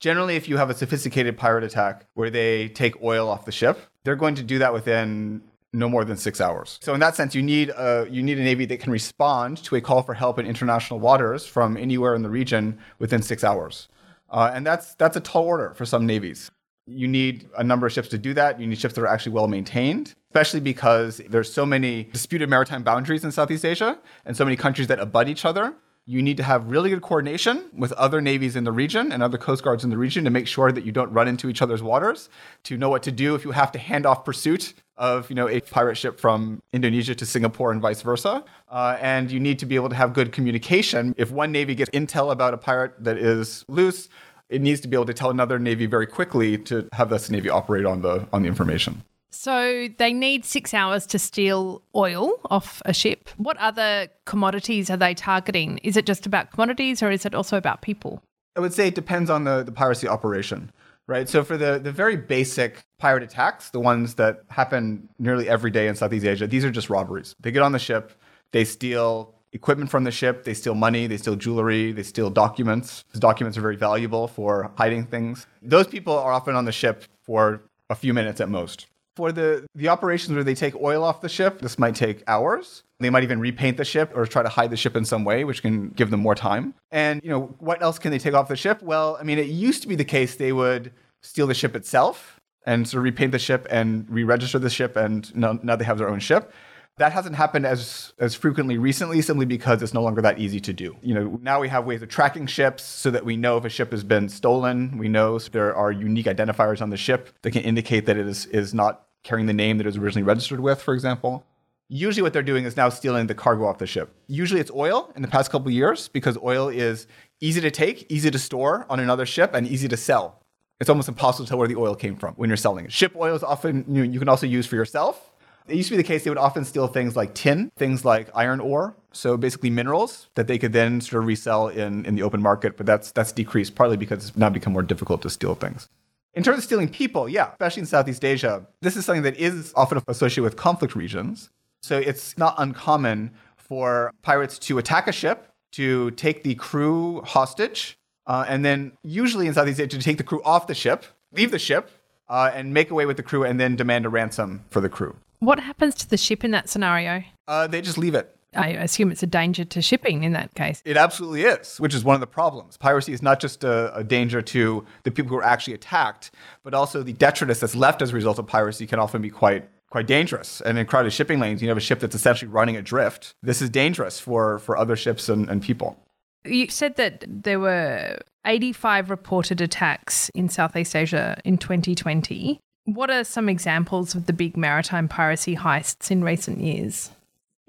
Generally, 0.00 0.34
if 0.34 0.48
you 0.48 0.56
have 0.56 0.70
a 0.70 0.74
sophisticated 0.74 1.36
pirate 1.38 1.62
attack 1.62 2.06
where 2.14 2.28
they 2.28 2.70
take 2.70 3.00
oil 3.04 3.28
off 3.28 3.44
the 3.44 3.52
ship, 3.52 3.78
they're 4.02 4.16
going 4.16 4.34
to 4.34 4.42
do 4.42 4.58
that 4.58 4.72
within 4.72 5.42
no 5.72 5.88
more 5.88 6.04
than 6.04 6.16
six 6.16 6.40
hours. 6.40 6.78
So 6.82 6.94
in 6.94 7.00
that 7.00 7.14
sense, 7.14 7.34
you 7.34 7.42
need 7.42 7.70
a 7.70 8.06
you 8.10 8.22
need 8.22 8.38
a 8.38 8.42
navy 8.42 8.64
that 8.66 8.80
can 8.80 8.92
respond 8.92 9.62
to 9.64 9.76
a 9.76 9.80
call 9.80 10.02
for 10.02 10.14
help 10.14 10.38
in 10.38 10.46
international 10.46 11.00
waters 11.00 11.46
from 11.46 11.76
anywhere 11.76 12.14
in 12.14 12.22
the 12.22 12.30
region 12.30 12.78
within 12.98 13.22
six 13.22 13.44
hours, 13.44 13.88
uh, 14.30 14.50
and 14.54 14.66
that's 14.66 14.94
that's 14.94 15.16
a 15.16 15.20
tall 15.20 15.44
order 15.44 15.74
for 15.74 15.84
some 15.84 16.06
navies. 16.06 16.50
You 16.86 17.06
need 17.06 17.48
a 17.58 17.62
number 17.62 17.86
of 17.86 17.92
ships 17.92 18.08
to 18.08 18.18
do 18.18 18.32
that. 18.34 18.58
You 18.58 18.66
need 18.66 18.78
ships 18.78 18.94
that 18.94 19.02
are 19.02 19.06
actually 19.06 19.32
well 19.32 19.46
maintained, 19.46 20.14
especially 20.30 20.60
because 20.60 21.20
there's 21.28 21.52
so 21.52 21.66
many 21.66 22.04
disputed 22.04 22.48
maritime 22.48 22.82
boundaries 22.82 23.24
in 23.24 23.32
Southeast 23.32 23.64
Asia 23.64 23.98
and 24.24 24.34
so 24.34 24.44
many 24.44 24.56
countries 24.56 24.88
that 24.88 24.98
abut 24.98 25.28
each 25.28 25.44
other 25.44 25.74
you 26.08 26.22
need 26.22 26.38
to 26.38 26.42
have 26.42 26.70
really 26.70 26.88
good 26.88 27.02
coordination 27.02 27.62
with 27.76 27.92
other 27.92 28.22
navies 28.22 28.56
in 28.56 28.64
the 28.64 28.72
region 28.72 29.12
and 29.12 29.22
other 29.22 29.36
coast 29.36 29.62
guards 29.62 29.84
in 29.84 29.90
the 29.90 29.98
region 29.98 30.24
to 30.24 30.30
make 30.30 30.46
sure 30.46 30.72
that 30.72 30.82
you 30.86 30.90
don't 30.90 31.12
run 31.12 31.28
into 31.28 31.50
each 31.50 31.60
other's 31.60 31.82
waters, 31.82 32.30
to 32.64 32.78
know 32.78 32.88
what 32.88 33.02
to 33.02 33.12
do 33.12 33.34
if 33.34 33.44
you 33.44 33.50
have 33.50 33.70
to 33.70 33.78
hand 33.78 34.06
off 34.06 34.24
pursuit 34.24 34.72
of 34.96 35.28
you 35.28 35.36
know 35.36 35.46
a 35.50 35.60
pirate 35.60 35.96
ship 35.96 36.18
from 36.18 36.62
Indonesia 36.72 37.14
to 37.14 37.26
Singapore 37.26 37.72
and 37.72 37.82
vice 37.82 38.00
versa. 38.00 38.42
Uh, 38.70 38.96
and 39.02 39.30
you 39.30 39.38
need 39.38 39.58
to 39.58 39.66
be 39.66 39.74
able 39.74 39.90
to 39.90 39.94
have 39.94 40.14
good 40.14 40.32
communication. 40.32 41.14
If 41.18 41.30
one 41.30 41.52
navy 41.52 41.74
gets 41.74 41.90
intel 41.90 42.32
about 42.32 42.54
a 42.54 42.56
pirate 42.56 42.94
that 43.04 43.18
is 43.18 43.66
loose, 43.68 44.08
it 44.48 44.62
needs 44.62 44.80
to 44.80 44.88
be 44.88 44.96
able 44.96 45.06
to 45.06 45.14
tell 45.14 45.28
another 45.28 45.58
navy 45.58 45.84
very 45.84 46.06
quickly 46.06 46.56
to 46.56 46.88
have 46.94 47.10
this 47.10 47.28
navy 47.28 47.50
operate 47.50 47.84
on 47.84 48.00
the 48.00 48.26
on 48.32 48.40
the 48.42 48.48
information. 48.48 49.02
So 49.30 49.88
they 49.98 50.12
need 50.12 50.44
six 50.44 50.72
hours 50.72 51.06
to 51.06 51.18
steal 51.18 51.82
oil 51.94 52.32
off 52.50 52.82
a 52.84 52.92
ship. 52.92 53.28
What 53.36 53.56
other 53.58 54.08
commodities 54.24 54.90
are 54.90 54.96
they 54.96 55.14
targeting? 55.14 55.78
Is 55.78 55.96
it 55.96 56.06
just 56.06 56.26
about 56.26 56.50
commodities 56.50 57.02
or 57.02 57.10
is 57.10 57.26
it 57.26 57.34
also 57.34 57.56
about 57.56 57.82
people? 57.82 58.22
I 58.56 58.60
would 58.60 58.72
say 58.72 58.88
it 58.88 58.94
depends 58.94 59.30
on 59.30 59.44
the, 59.44 59.62
the 59.62 59.72
piracy 59.72 60.08
operation, 60.08 60.72
right? 61.06 61.28
So 61.28 61.44
for 61.44 61.56
the, 61.56 61.78
the 61.78 61.92
very 61.92 62.16
basic 62.16 62.82
pirate 62.98 63.22
attacks, 63.22 63.70
the 63.70 63.80
ones 63.80 64.14
that 64.14 64.42
happen 64.48 65.08
nearly 65.18 65.48
every 65.48 65.70
day 65.70 65.88
in 65.88 65.94
Southeast 65.94 66.26
Asia, 66.26 66.46
these 66.46 66.64
are 66.64 66.70
just 66.70 66.90
robberies. 66.90 67.36
They 67.38 67.52
get 67.52 67.62
on 67.62 67.72
the 67.72 67.78
ship, 67.78 68.12
they 68.50 68.64
steal 68.64 69.34
equipment 69.52 69.90
from 69.90 70.04
the 70.04 70.10
ship, 70.10 70.44
they 70.44 70.54
steal 70.54 70.74
money, 70.74 71.06
they 71.06 71.16
steal 71.16 71.36
jewelry, 71.36 71.92
they 71.92 72.02
steal 72.02 72.30
documents. 72.30 73.04
Documents 73.18 73.56
are 73.56 73.62
very 73.62 73.76
valuable 73.76 74.26
for 74.26 74.72
hiding 74.76 75.06
things. 75.06 75.46
Those 75.62 75.86
people 75.86 76.18
are 76.18 76.32
often 76.32 76.56
on 76.56 76.64
the 76.64 76.72
ship 76.72 77.04
for 77.22 77.62
a 77.88 77.94
few 77.94 78.12
minutes 78.12 78.40
at 78.40 78.48
most. 78.48 78.86
For 79.18 79.32
the, 79.32 79.66
the 79.74 79.88
operations 79.88 80.32
where 80.36 80.44
they 80.44 80.54
take 80.54 80.76
oil 80.76 81.02
off 81.02 81.22
the 81.22 81.28
ship, 81.28 81.60
this 81.60 81.76
might 81.76 81.96
take 81.96 82.22
hours. 82.28 82.84
They 83.00 83.10
might 83.10 83.24
even 83.24 83.40
repaint 83.40 83.76
the 83.76 83.84
ship 83.84 84.12
or 84.14 84.26
try 84.26 84.44
to 84.44 84.48
hide 84.48 84.70
the 84.70 84.76
ship 84.76 84.94
in 84.94 85.04
some 85.04 85.24
way, 85.24 85.42
which 85.42 85.60
can 85.60 85.88
give 85.88 86.12
them 86.12 86.20
more 86.20 86.36
time. 86.36 86.74
And, 86.92 87.20
you 87.24 87.30
know, 87.30 87.52
what 87.58 87.82
else 87.82 87.98
can 87.98 88.12
they 88.12 88.20
take 88.20 88.34
off 88.34 88.46
the 88.46 88.54
ship? 88.54 88.80
Well, 88.80 89.18
I 89.20 89.24
mean, 89.24 89.40
it 89.40 89.48
used 89.48 89.82
to 89.82 89.88
be 89.88 89.96
the 89.96 90.04
case 90.04 90.36
they 90.36 90.52
would 90.52 90.92
steal 91.20 91.48
the 91.48 91.54
ship 91.54 91.74
itself 91.74 92.38
and 92.64 92.86
sort 92.86 93.00
of 93.00 93.04
repaint 93.06 93.32
the 93.32 93.40
ship 93.40 93.66
and 93.70 94.06
re-register 94.08 94.60
the 94.60 94.70
ship, 94.70 94.94
and 94.96 95.34
now, 95.34 95.58
now 95.64 95.74
they 95.74 95.84
have 95.84 95.98
their 95.98 96.08
own 96.08 96.20
ship. 96.20 96.52
That 96.98 97.12
hasn't 97.12 97.34
happened 97.34 97.66
as 97.66 98.12
as 98.18 98.34
frequently 98.36 98.76
recently, 98.76 99.22
simply 99.22 99.46
because 99.46 99.82
it's 99.82 99.94
no 99.94 100.02
longer 100.02 100.22
that 100.22 100.38
easy 100.38 100.60
to 100.60 100.72
do. 100.72 100.96
You 101.02 101.14
know, 101.14 101.38
now 101.42 101.60
we 101.60 101.68
have 101.68 101.86
ways 101.86 102.02
of 102.02 102.08
tracking 102.08 102.46
ships 102.46 102.82
so 102.84 103.10
that 103.12 103.24
we 103.24 103.36
know 103.36 103.56
if 103.56 103.64
a 103.64 103.68
ship 103.68 103.90
has 103.92 104.04
been 104.04 104.28
stolen. 104.28 104.98
We 104.98 105.08
know 105.08 105.38
there 105.38 105.74
are 105.74 105.92
unique 105.92 106.26
identifiers 106.26 106.82
on 106.82 106.90
the 106.90 106.96
ship 106.96 107.30
that 107.42 107.52
can 107.52 107.62
indicate 107.62 108.06
that 108.06 108.16
it 108.16 108.26
is 108.26 108.46
is 108.46 108.74
not 108.74 109.07
carrying 109.24 109.46
the 109.46 109.52
name 109.52 109.78
that 109.78 109.86
it 109.86 109.88
was 109.88 109.96
originally 109.96 110.24
registered 110.24 110.60
with, 110.60 110.80
for 110.80 110.94
example. 110.94 111.44
Usually, 111.90 112.22
what 112.22 112.34
they're 112.34 112.42
doing 112.42 112.64
is 112.64 112.76
now 112.76 112.90
stealing 112.90 113.26
the 113.28 113.34
cargo 113.34 113.66
off 113.66 113.78
the 113.78 113.86
ship. 113.86 114.14
Usually, 114.26 114.60
it's 114.60 114.70
oil 114.70 115.10
in 115.16 115.22
the 115.22 115.28
past 115.28 115.50
couple 115.50 115.70
years 115.70 116.08
because 116.08 116.36
oil 116.42 116.68
is 116.68 117.06
easy 117.40 117.60
to 117.62 117.70
take, 117.70 118.10
easy 118.10 118.30
to 118.30 118.38
store 118.38 118.84
on 118.90 119.00
another 119.00 119.24
ship, 119.24 119.54
and 119.54 119.66
easy 119.66 119.88
to 119.88 119.96
sell. 119.96 120.42
It's 120.80 120.90
almost 120.90 121.08
impossible 121.08 121.46
to 121.46 121.48
tell 121.48 121.58
where 121.58 121.66
the 121.66 121.76
oil 121.76 121.94
came 121.94 122.16
from 122.16 122.34
when 122.34 122.50
you're 122.50 122.56
selling 122.58 122.84
it. 122.84 122.92
Ship 122.92 123.12
oil 123.16 123.34
is 123.34 123.42
often 123.42 123.84
you, 123.88 124.04
know, 124.04 124.12
you 124.12 124.18
can 124.18 124.28
also 124.28 124.46
use 124.46 124.66
for 124.66 124.76
yourself. 124.76 125.30
It 125.66 125.76
used 125.76 125.88
to 125.88 125.94
be 125.94 125.96
the 125.96 126.06
case 126.06 126.24
they 126.24 126.30
would 126.30 126.38
often 126.38 126.64
steal 126.64 126.86
things 126.86 127.16
like 127.16 127.34
tin, 127.34 127.70
things 127.76 128.04
like 128.04 128.30
iron 128.34 128.60
ore, 128.60 128.96
so 129.12 129.36
basically 129.36 129.70
minerals 129.70 130.28
that 130.34 130.46
they 130.46 130.58
could 130.58 130.72
then 130.72 131.00
sort 131.00 131.22
of 131.22 131.26
resell 131.26 131.68
in, 131.68 132.06
in 132.06 132.14
the 132.14 132.22
open 132.22 132.40
market. 132.40 132.76
But 132.76 132.86
that's 132.86 133.12
that's 133.12 133.32
decreased 133.32 133.74
partly 133.74 133.96
because 133.96 134.28
it's 134.28 134.36
now 134.36 134.48
become 134.50 134.72
more 134.72 134.82
difficult 134.82 135.22
to 135.22 135.30
steal 135.30 135.54
things. 135.54 135.88
In 136.34 136.42
terms 136.42 136.58
of 136.58 136.64
stealing 136.64 136.88
people, 136.88 137.28
yeah, 137.28 137.50
especially 137.52 137.80
in 137.80 137.86
Southeast 137.86 138.24
Asia, 138.24 138.66
this 138.80 138.96
is 138.96 139.04
something 139.04 139.22
that 139.22 139.36
is 139.36 139.72
often 139.74 140.00
associated 140.06 140.44
with 140.44 140.56
conflict 140.56 140.94
regions. 140.94 141.50
So 141.82 141.98
it's 141.98 142.36
not 142.38 142.54
uncommon 142.58 143.32
for 143.56 144.12
pirates 144.22 144.58
to 144.60 144.78
attack 144.78 145.08
a 145.08 145.12
ship, 145.12 145.48
to 145.72 146.10
take 146.12 146.42
the 146.42 146.54
crew 146.54 147.22
hostage, 147.22 147.98
uh, 148.26 148.44
and 148.48 148.64
then 148.64 148.92
usually 149.02 149.46
in 149.46 149.54
Southeast 149.54 149.80
Asia 149.80 149.88
to 149.88 149.98
take 149.98 150.18
the 150.18 150.24
crew 150.24 150.42
off 150.44 150.66
the 150.66 150.74
ship, 150.74 151.04
leave 151.32 151.50
the 151.50 151.58
ship, 151.58 151.90
uh, 152.28 152.50
and 152.54 152.72
make 152.72 152.90
away 152.90 153.06
with 153.06 153.16
the 153.16 153.22
crew, 153.22 153.44
and 153.44 153.58
then 153.58 153.74
demand 153.74 154.06
a 154.06 154.08
ransom 154.08 154.64
for 154.70 154.80
the 154.80 154.88
crew. 154.88 155.16
What 155.40 155.60
happens 155.60 155.94
to 155.96 156.08
the 156.08 156.16
ship 156.16 156.44
in 156.44 156.50
that 156.50 156.68
scenario? 156.68 157.24
Uh, 157.46 157.66
they 157.66 157.80
just 157.80 157.98
leave 157.98 158.14
it. 158.14 158.36
I 158.58 158.68
assume 158.70 159.10
it's 159.10 159.22
a 159.22 159.26
danger 159.26 159.64
to 159.64 159.80
shipping 159.80 160.24
in 160.24 160.32
that 160.32 160.54
case. 160.54 160.82
It 160.84 160.96
absolutely 160.96 161.42
is, 161.42 161.78
which 161.78 161.94
is 161.94 162.04
one 162.04 162.14
of 162.14 162.20
the 162.20 162.26
problems. 162.26 162.76
Piracy 162.76 163.12
is 163.12 163.22
not 163.22 163.40
just 163.40 163.62
a, 163.64 163.94
a, 163.94 164.02
danger 164.02 164.42
to 164.42 164.84
the 165.04 165.10
people 165.10 165.30
who 165.30 165.36
are 165.36 165.44
actually 165.44 165.74
attacked, 165.74 166.32
but 166.64 166.74
also 166.74 167.02
the 167.02 167.12
detritus 167.12 167.60
that's 167.60 167.76
left 167.76 168.02
as 168.02 168.10
a 168.10 168.14
result 168.14 168.38
of 168.38 168.46
piracy 168.46 168.86
can 168.86 168.98
often 168.98 169.22
be 169.22 169.30
quite 169.30 169.68
quite 169.90 170.06
dangerous. 170.06 170.60
And 170.60 170.76
in 170.76 170.86
crowded 170.86 171.12
shipping 171.12 171.40
lanes, 171.40 171.62
you 171.62 171.68
have 171.68 171.78
a 171.78 171.80
ship 171.80 172.00
that's 172.00 172.14
essentially 172.14 172.50
running 172.50 172.76
adrift. 172.76 173.34
This 173.42 173.62
is 173.62 173.70
dangerous 173.70 174.20
for, 174.20 174.58
for 174.58 174.76
other 174.76 174.96
ships 174.96 175.28
and, 175.30 175.48
and 175.48 175.62
people. 175.62 175.96
You 176.44 176.68
said 176.68 176.96
that 176.96 177.24
there 177.26 177.58
were 177.58 178.18
85 178.44 179.10
reported 179.10 179.60
attacks 179.60 180.30
in 180.34 180.48
Southeast 180.48 180.94
Asia 180.94 181.40
in 181.44 181.58
2020. 181.58 182.60
What 182.84 183.10
are 183.10 183.24
some 183.24 183.48
examples 183.48 184.14
of 184.14 184.26
the 184.26 184.32
big 184.32 184.56
maritime 184.56 185.08
piracy 185.08 185.56
heists 185.56 186.10
in 186.10 186.22
recent 186.22 186.60
years? 186.60 187.10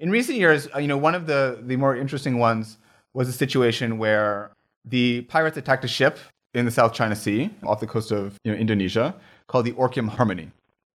In 0.00 0.10
recent 0.10 0.38
years, 0.38 0.66
uh, 0.74 0.78
you 0.78 0.88
know, 0.88 0.96
one 0.96 1.14
of 1.14 1.26
the, 1.26 1.58
the 1.60 1.76
more 1.76 1.94
interesting 1.94 2.38
ones 2.38 2.78
was 3.14 3.28
a 3.28 3.32
situation 3.32 3.98
where 3.98 4.50
the 4.84 5.20
pirates 5.22 5.56
attacked 5.56 5.84
a 5.84 5.88
ship 5.88 6.18
in 6.54 6.64
the 6.64 6.70
South 6.70 6.94
China 6.94 7.14
Sea 7.14 7.50
off 7.62 7.80
the 7.80 7.86
coast 7.86 8.10
of 8.10 8.36
you 8.42 8.50
know, 8.50 8.58
Indonesia 8.58 9.14
called 9.46 9.66
the 9.66 9.72
Orkim 9.72 10.08
Harmony 10.08 10.50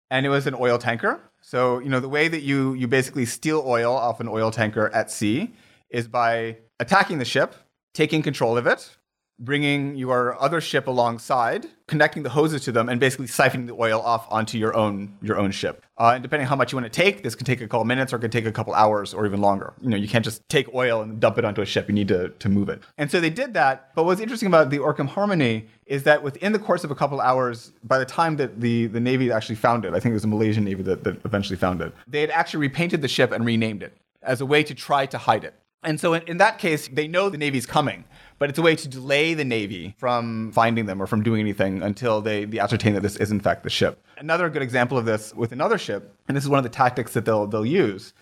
and 0.10 0.26
it 0.26 0.30
was 0.30 0.48
an 0.48 0.56
oil 0.56 0.78
tanker. 0.78 1.20
So, 1.42 1.80
you 1.80 1.90
know, 1.90 2.00
the 2.00 2.10
way 2.10 2.28
that 2.28 2.42
you 2.42 2.74
you 2.74 2.88
basically 2.88 3.26
steal 3.26 3.64
oil 3.66 3.94
off 3.94 4.20
an 4.20 4.28
oil 4.28 4.52
tanker 4.52 4.90
at 4.90 5.12
sea 5.12 5.54
is 5.90 6.08
by 6.08 6.58
attacking 6.80 7.20
the 7.20 7.26
ship, 7.26 7.56
taking 7.94 8.22
control 8.22 8.58
of 8.58 8.66
it, 8.68 8.98
bringing 9.40 9.96
your 9.96 10.42
other 10.42 10.62
ship 10.62 10.88
alongside, 10.88 11.68
connecting 11.88 12.24
the 12.24 12.30
hoses 12.30 12.64
to 12.64 12.72
them, 12.72 12.90
and 12.90 13.00
basically 13.00 13.28
siphoning 13.28 13.68
the 13.68 13.74
oil 13.74 14.02
off 14.02 14.28
onto 14.30 14.58
your 14.58 14.76
own 14.76 15.18
your 15.22 15.38
own 15.38 15.52
ship. 15.52 15.84
Uh, 15.98 16.12
and 16.16 16.24
depending 16.24 16.46
on 16.46 16.50
how 16.50 16.56
much 16.56 16.72
you 16.72 16.78
want 16.78 16.92
to 16.92 17.02
take, 17.02 17.24
this 17.24 17.36
can 17.36 17.46
take 17.46 17.62
a 17.62 17.68
couple 17.68 17.86
minutes 17.86 18.12
or 18.12 18.18
it 18.18 18.20
can 18.20 18.32
take 18.32 18.46
a 18.46 18.52
couple 18.52 18.74
hours 18.74 19.14
or 19.14 19.26
even 19.26 19.40
longer. 19.40 19.74
You 19.82 19.90
know, 19.90 19.98
you 19.98 20.08
can't 20.08 20.26
just 20.26 20.48
take 20.50 20.74
oil 20.74 21.02
and 21.02 21.20
dump 21.20 21.38
it 21.38 21.46
onto 21.46 21.62
a 21.62 21.66
ship. 21.66 21.88
You 21.88 21.94
need 21.96 22.10
to, 22.10 22.30
to 22.30 22.50
move 22.50 22.68
it. 22.68 22.82
And 22.98 23.10
so 23.10 23.22
they 23.22 23.30
did 23.30 23.54
that. 23.54 23.96
But 23.96 24.04
what's 24.04 24.20
interesting 24.20 24.48
about 24.48 24.70
the 24.70 24.80
Orkim 24.80 25.08
Harmony 25.08 25.68
is 25.86 26.04
that 26.04 26.22
within 26.22 26.52
the 26.52 26.60
course 26.60 26.84
of 26.84 26.92
a 26.92 26.96
couple 26.96 27.22
hours, 27.22 27.72
by 27.84 27.98
the 27.98 28.06
time 28.06 28.36
that 28.38 28.60
the, 28.60 28.88
the 28.88 29.00
Navy 29.00 29.32
actually 29.32 29.56
found 29.56 29.86
it, 29.86 29.94
I 29.94 30.00
think 30.00 30.12
it 30.12 30.14
was 30.14 30.24
the 30.24 30.28
Malaysian 30.28 30.66
Navy 30.66 30.84
that, 30.84 31.06
that 31.06 31.24
eventually 31.24 31.58
found 31.58 31.82
it, 31.82 31.94
they 32.08 32.22
had 32.22 32.32
actually 32.32 32.62
repainted 32.62 33.02
the 33.02 33.08
ship 33.08 33.32
and 33.32 33.46
renamed 33.46 33.84
it 33.84 33.96
as 34.22 34.42
a 34.42 34.46
way 34.46 34.64
to 34.64 34.74
try 34.74 35.06
to 35.06 35.18
hide 35.18 35.44
it. 35.44 35.54
And 35.86 36.00
so 36.00 36.14
in, 36.14 36.24
in 36.24 36.38
that 36.38 36.58
case, 36.58 36.90
they 36.92 37.08
know 37.08 37.30
the 37.30 37.38
Navy's 37.38 37.66
coming 37.66 38.06
but 38.38 38.50
it's 38.50 38.60
a 38.60 38.62
way 38.62 38.76
to 38.76 38.88
delay 38.88 39.34
the 39.34 39.46
Navy 39.46 39.96
from 39.98 40.52
finding 40.52 40.86
them 40.86 41.02
or 41.02 41.08
from 41.08 41.24
doing 41.24 41.40
anything 41.40 41.82
until 41.82 42.22
they, 42.22 42.46
they 42.46 42.60
ascertain 42.60 42.94
that 42.94 43.02
this 43.02 43.16
is 43.18 43.32
in 43.32 43.40
fact 43.40 43.64
the 43.64 43.70
ship. 43.70 44.04
Another 44.18 44.50
good 44.50 44.62
example 44.62 44.98
of 44.98 45.06
this 45.06 45.34
with 45.34 45.52
another 45.52 45.78
ship, 45.78 46.14
and 46.28 46.36
this 46.36 46.44
is 46.44 46.50
one 46.50 46.58
of 46.58 46.64
the 46.64 46.70
tactics 46.70 47.14
that 47.14 47.26
they'll, 47.26 47.48
they'll 47.48 47.66
use. 47.66 48.14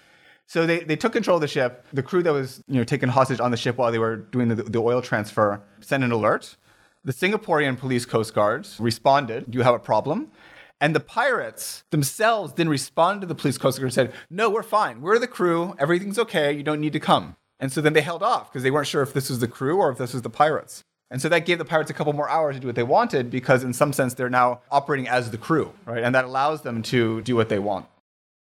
So 0.46 0.66
they, 0.66 0.80
they 0.80 0.96
took 0.96 1.14
control 1.14 1.38
of 1.38 1.42
the 1.42 1.48
ship. 1.48 1.86
The 1.94 2.04
crew 2.04 2.22
that 2.24 2.34
was 2.34 2.64
you 2.68 2.76
know, 2.76 2.84
taken 2.84 3.10
hostage 3.10 3.40
on 3.40 3.52
the 3.52 3.58
ship 3.58 3.78
while 3.78 3.92
they 3.92 4.00
were 4.00 4.18
doing 4.18 4.50
the, 4.50 4.56
the 4.56 4.80
oil 4.80 5.02
transfer 5.02 5.64
sent 5.80 6.04
an 6.04 6.12
alert. 6.12 6.58
The 7.06 7.14
Singaporean 7.14 7.78
police 7.78 8.06
coast 8.06 8.34
guards 8.34 8.80
responded, 8.80 9.50
Do 9.50 9.58
you 9.58 9.64
have 9.64 9.76
a 9.76 9.80
problem? 9.80 10.32
And 10.80 10.94
the 10.94 11.00
pirates 11.00 11.86
themselves 11.92 12.54
then 12.54 12.68
responded 12.68 13.22
to 13.22 13.28
the 13.28 13.36
police 13.36 13.58
coast 13.58 13.78
guard 13.78 13.86
and 13.86 13.94
said, 13.94 14.14
No, 14.30 14.50
we're 14.50 14.64
fine. 14.64 15.02
We're 15.02 15.18
the 15.18 15.28
crew. 15.28 15.76
Everything's 15.80 16.20
okay. 16.20 16.52
You 16.54 16.64
don't 16.64 16.82
need 16.82 16.94
to 16.94 17.00
come. 17.00 17.38
And 17.60 17.72
so 17.72 17.82
then 17.82 17.94
they 17.94 18.02
held 18.02 18.24
off 18.24 18.52
because 18.52 18.64
they 18.64 18.72
weren't 18.72 18.88
sure 18.88 19.02
if 19.02 19.14
this 19.14 19.30
was 19.30 19.40
the 19.40 19.48
crew 19.48 19.78
or 19.78 19.90
if 19.92 19.98
this 19.98 20.14
was 20.14 20.22
the 20.22 20.30
pirates. 20.30 20.84
And 21.10 21.22
so 21.22 21.30
that 21.30 21.46
gave 21.46 21.60
the 21.60 21.66
pirates 21.66 21.92
a 21.92 21.94
couple 21.94 22.12
more 22.14 22.30
hours 22.30 22.56
to 22.56 22.60
do 22.60 22.68
what 22.68 22.76
they 22.76 22.84
wanted 22.84 23.30
because, 23.30 23.64
in 23.64 23.72
some 23.74 23.94
sense, 23.94 24.16
they're 24.16 24.30
now 24.30 24.62
operating 24.72 25.08
as 25.08 25.30
the 25.30 25.38
crew, 25.38 25.72
right? 25.86 26.04
And 26.04 26.16
that 26.16 26.26
allows 26.26 26.64
them 26.64 26.82
to 26.84 27.22
do 27.22 27.36
what 27.36 27.50
they 27.50 27.60
want. 27.60 27.86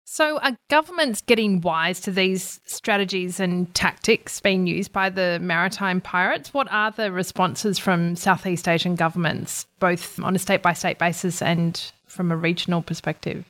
So, 0.09 0.39
are 0.39 0.57
governments 0.69 1.21
getting 1.21 1.61
wise 1.61 2.01
to 2.03 2.13
these 2.13 2.61
strategies 2.65 3.41
and 3.41 3.73
tactics 3.75 4.41
being 4.41 4.67
used 4.67 4.93
by 4.93 5.11
the 5.11 5.39
maritime 5.41 6.01
pirates? 6.01 6.55
What 6.55 6.71
are 6.71 6.93
the 6.93 7.11
responses 7.11 7.79
from 7.79 8.15
Southeast 8.15 8.69
Asian 8.69 8.95
governments, 8.95 9.67
both 9.81 10.21
on 10.21 10.37
a 10.37 10.39
state 10.39 10.63
by 10.63 10.75
state 10.75 10.99
basis 10.99 11.43
and 11.43 11.93
from 12.07 12.31
a 12.31 12.37
regional 12.37 12.83
perspective? 12.83 13.45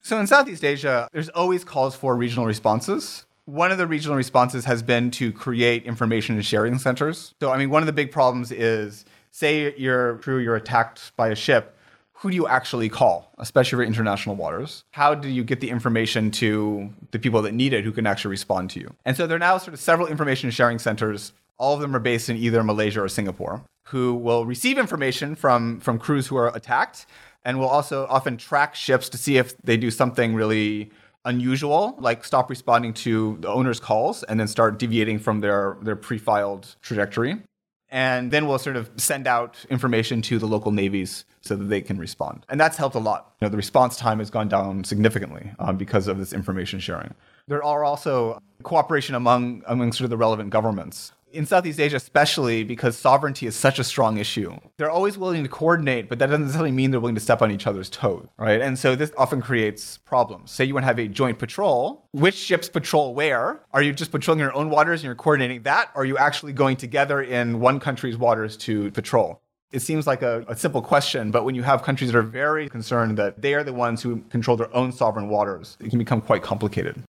So, 0.00 0.18
in 0.18 0.26
Southeast 0.26 0.64
Asia, 0.64 1.08
there's 1.12 1.28
always 1.30 1.62
calls 1.62 1.94
for 1.94 2.16
regional 2.16 2.46
responses. 2.46 3.26
One 3.52 3.70
of 3.70 3.76
the 3.76 3.86
regional 3.86 4.16
responses 4.16 4.64
has 4.64 4.82
been 4.82 5.10
to 5.10 5.30
create 5.30 5.84
information 5.84 6.36
and 6.36 6.46
sharing 6.46 6.78
centers. 6.78 7.34
So, 7.38 7.50
I 7.50 7.58
mean, 7.58 7.68
one 7.68 7.82
of 7.82 7.86
the 7.86 7.92
big 7.92 8.10
problems 8.10 8.50
is 8.50 9.04
say 9.30 9.74
you're 9.76 10.16
crew, 10.16 10.38
you're 10.38 10.56
attacked 10.56 11.14
by 11.18 11.28
a 11.28 11.34
ship. 11.34 11.76
Who 12.14 12.30
do 12.30 12.34
you 12.34 12.48
actually 12.48 12.88
call, 12.88 13.30
especially 13.36 13.76
for 13.76 13.82
international 13.82 14.36
waters? 14.36 14.84
How 14.92 15.14
do 15.14 15.28
you 15.28 15.44
get 15.44 15.60
the 15.60 15.68
information 15.68 16.30
to 16.30 16.94
the 17.10 17.18
people 17.18 17.42
that 17.42 17.52
need 17.52 17.74
it 17.74 17.84
who 17.84 17.92
can 17.92 18.06
actually 18.06 18.30
respond 18.30 18.70
to 18.70 18.80
you? 18.80 18.94
And 19.04 19.18
so 19.18 19.26
there 19.26 19.36
are 19.36 19.38
now 19.38 19.58
sort 19.58 19.74
of 19.74 19.80
several 19.80 20.08
information 20.08 20.50
sharing 20.50 20.78
centers. 20.78 21.34
All 21.58 21.74
of 21.74 21.82
them 21.82 21.94
are 21.94 22.00
based 22.00 22.30
in 22.30 22.38
either 22.38 22.64
Malaysia 22.64 23.02
or 23.02 23.08
Singapore, 23.10 23.62
who 23.88 24.14
will 24.14 24.46
receive 24.46 24.78
information 24.78 25.34
from, 25.34 25.78
from 25.80 25.98
crews 25.98 26.28
who 26.28 26.38
are 26.38 26.56
attacked 26.56 27.04
and 27.44 27.58
will 27.58 27.68
also 27.68 28.06
often 28.08 28.38
track 28.38 28.74
ships 28.74 29.10
to 29.10 29.18
see 29.18 29.36
if 29.36 29.58
they 29.58 29.76
do 29.76 29.90
something 29.90 30.34
really 30.34 30.90
unusual, 31.24 31.96
like 31.98 32.24
stop 32.24 32.50
responding 32.50 32.92
to 32.94 33.38
the 33.40 33.48
owner's 33.48 33.80
calls 33.80 34.22
and 34.24 34.38
then 34.40 34.48
start 34.48 34.78
deviating 34.78 35.18
from 35.18 35.40
their, 35.40 35.76
their 35.82 35.96
pre-filed 35.96 36.76
trajectory. 36.82 37.42
And 37.88 38.30
then 38.30 38.46
we'll 38.46 38.58
sort 38.58 38.76
of 38.76 38.90
send 38.96 39.26
out 39.26 39.64
information 39.68 40.22
to 40.22 40.38
the 40.38 40.46
local 40.46 40.72
navies 40.72 41.26
so 41.42 41.54
that 41.56 41.64
they 41.64 41.82
can 41.82 41.98
respond. 41.98 42.46
And 42.48 42.58
that's 42.58 42.78
helped 42.78 42.96
a 42.96 42.98
lot. 42.98 43.34
You 43.40 43.46
know, 43.46 43.50
the 43.50 43.58
response 43.58 43.96
time 43.96 44.18
has 44.18 44.30
gone 44.30 44.48
down 44.48 44.84
significantly 44.84 45.50
um, 45.58 45.76
because 45.76 46.08
of 46.08 46.18
this 46.18 46.32
information 46.32 46.80
sharing. 46.80 47.14
There 47.48 47.62
are 47.62 47.84
also 47.84 48.40
cooperation 48.62 49.14
among, 49.14 49.62
among 49.66 49.92
sort 49.92 50.04
of 50.04 50.10
the 50.10 50.16
relevant 50.16 50.48
governments 50.48 51.12
in 51.32 51.46
Southeast 51.46 51.80
Asia, 51.80 51.96
especially 51.96 52.64
because 52.64 52.96
sovereignty 52.96 53.46
is 53.46 53.56
such 53.56 53.78
a 53.78 53.84
strong 53.84 54.18
issue, 54.18 54.56
they're 54.76 54.90
always 54.90 55.18
willing 55.18 55.42
to 55.42 55.48
coordinate, 55.48 56.08
but 56.08 56.18
that 56.18 56.26
doesn't 56.26 56.42
necessarily 56.42 56.72
mean 56.72 56.90
they're 56.90 57.00
willing 57.00 57.14
to 57.14 57.20
step 57.20 57.42
on 57.42 57.50
each 57.50 57.66
other's 57.66 57.90
toes, 57.90 58.26
right? 58.38 58.60
And 58.60 58.78
so 58.78 58.94
this 58.94 59.12
often 59.16 59.40
creates 59.40 59.98
problems. 59.98 60.50
Say 60.50 60.64
you 60.64 60.74
want 60.74 60.84
to 60.84 60.88
have 60.88 60.98
a 60.98 61.08
joint 61.08 61.38
patrol. 61.38 62.06
Which 62.12 62.34
ships 62.34 62.68
patrol 62.68 63.14
where? 63.14 63.60
Are 63.72 63.82
you 63.82 63.92
just 63.92 64.12
patrolling 64.12 64.40
your 64.40 64.54
own 64.54 64.70
waters 64.70 65.00
and 65.00 65.04
you're 65.04 65.14
coordinating 65.14 65.62
that? 65.62 65.90
Or 65.94 66.02
are 66.02 66.04
you 66.04 66.18
actually 66.18 66.52
going 66.52 66.76
together 66.76 67.22
in 67.22 67.60
one 67.60 67.80
country's 67.80 68.16
waters 68.16 68.56
to 68.58 68.90
patrol? 68.92 69.40
It 69.70 69.80
seems 69.80 70.06
like 70.06 70.20
a, 70.20 70.44
a, 70.48 70.56
simple 70.56 70.82
question, 70.82 71.30
but 71.30 71.46
when 71.46 71.54
you 71.54 71.62
have 71.62 71.82
countries 71.82 72.12
that 72.12 72.18
are 72.18 72.22
very 72.22 72.68
concerned 72.68 73.16
that 73.16 73.40
they 73.40 73.54
are 73.54 73.64
the 73.64 73.72
ones 73.72 74.02
who 74.02 74.20
control 74.28 74.54
their 74.54 74.74
own 74.76 74.92
sovereign 74.92 75.30
waters, 75.30 75.78
it 75.80 75.88
can 75.88 75.98
become 75.98 76.20
quite 76.20 76.42
complicated. 76.42 77.02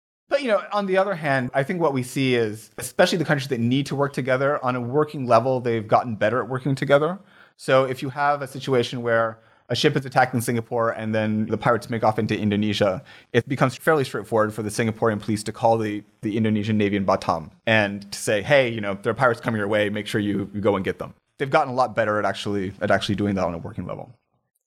You 0.43 0.49
know, 0.49 0.63
on 0.73 0.87
the 0.87 0.97
other 0.97 1.15
hand, 1.15 1.51
I 1.55 1.63
think 1.63 1.81
what 1.81 1.93
we 1.93 2.03
see 2.03 2.35
is, 2.35 2.73
especially 2.77 3.19
the 3.19 3.25
countries 3.25 3.47
that 3.49 3.61
need 3.61 3.87
to 3.87 3.95
work 3.95 4.13
together 4.13 4.63
on 4.65 4.75
a 4.75 4.81
working 4.81 5.25
level, 5.25 5.61
they've 5.61 5.87
gotten 5.87 6.17
better 6.17 6.43
at 6.43 6.49
working 6.49 6.75
together. 6.75 7.21
So 7.57 7.85
if 7.85 8.03
you 8.03 8.11
have 8.11 8.43
a 8.43 8.49
situation 8.49 9.03
where 9.03 9.39
a 9.69 9.77
ship 9.77 9.97
is 9.97 10.05
attacked 10.05 10.35
in 10.35 10.41
Singapore 10.41 10.91
and 10.91 11.15
then 11.15 11.47
the 11.47 11.57
pirates 11.57 11.89
make 11.89 12.03
off 12.03 12.19
into 12.19 12.37
Indonesia, 12.37 13.05
it 13.33 13.49
becomes 13.49 13.77
fairly 13.77 14.03
straightforward 14.03 14.53
for 14.53 14.65
the 14.65 14.69
Singaporean 14.69 15.21
police 15.21 15.45
to 15.45 15.53
call 15.53 15.79
the, 15.79 16.03
the 16.23 16.37
Indonesian 16.37 16.77
Navy 16.77 16.97
in 16.97 17.07
Batam 17.07 17.53
and 17.65 18.11
to 18.11 18.19
say, 18.19 18.43
hey, 18.43 18.69
you 18.69 18.81
know, 18.81 18.99
there 19.01 19.13
are 19.13 19.15
pirates 19.15 19.41
coming 19.41 19.61
your 19.61 19.69
way, 19.69 19.91
make 19.91 20.09
sure 20.09 20.21
you, 20.21 20.51
you 20.53 20.61
go 20.61 20.75
and 20.75 20.85
get 20.85 20.99
them. 20.99 21.15
They've 21.39 21.49
gotten 21.49 21.73
a 21.73 21.77
lot 21.77 21.95
better 21.95 22.19
at 22.19 22.25
actually 22.25 22.73
at 22.81 22.91
actually 22.91 23.15
doing 23.15 23.37
that 23.37 23.45
on 23.45 23.55
a 23.55 23.59
working 23.59 23.87
level. 23.87 24.13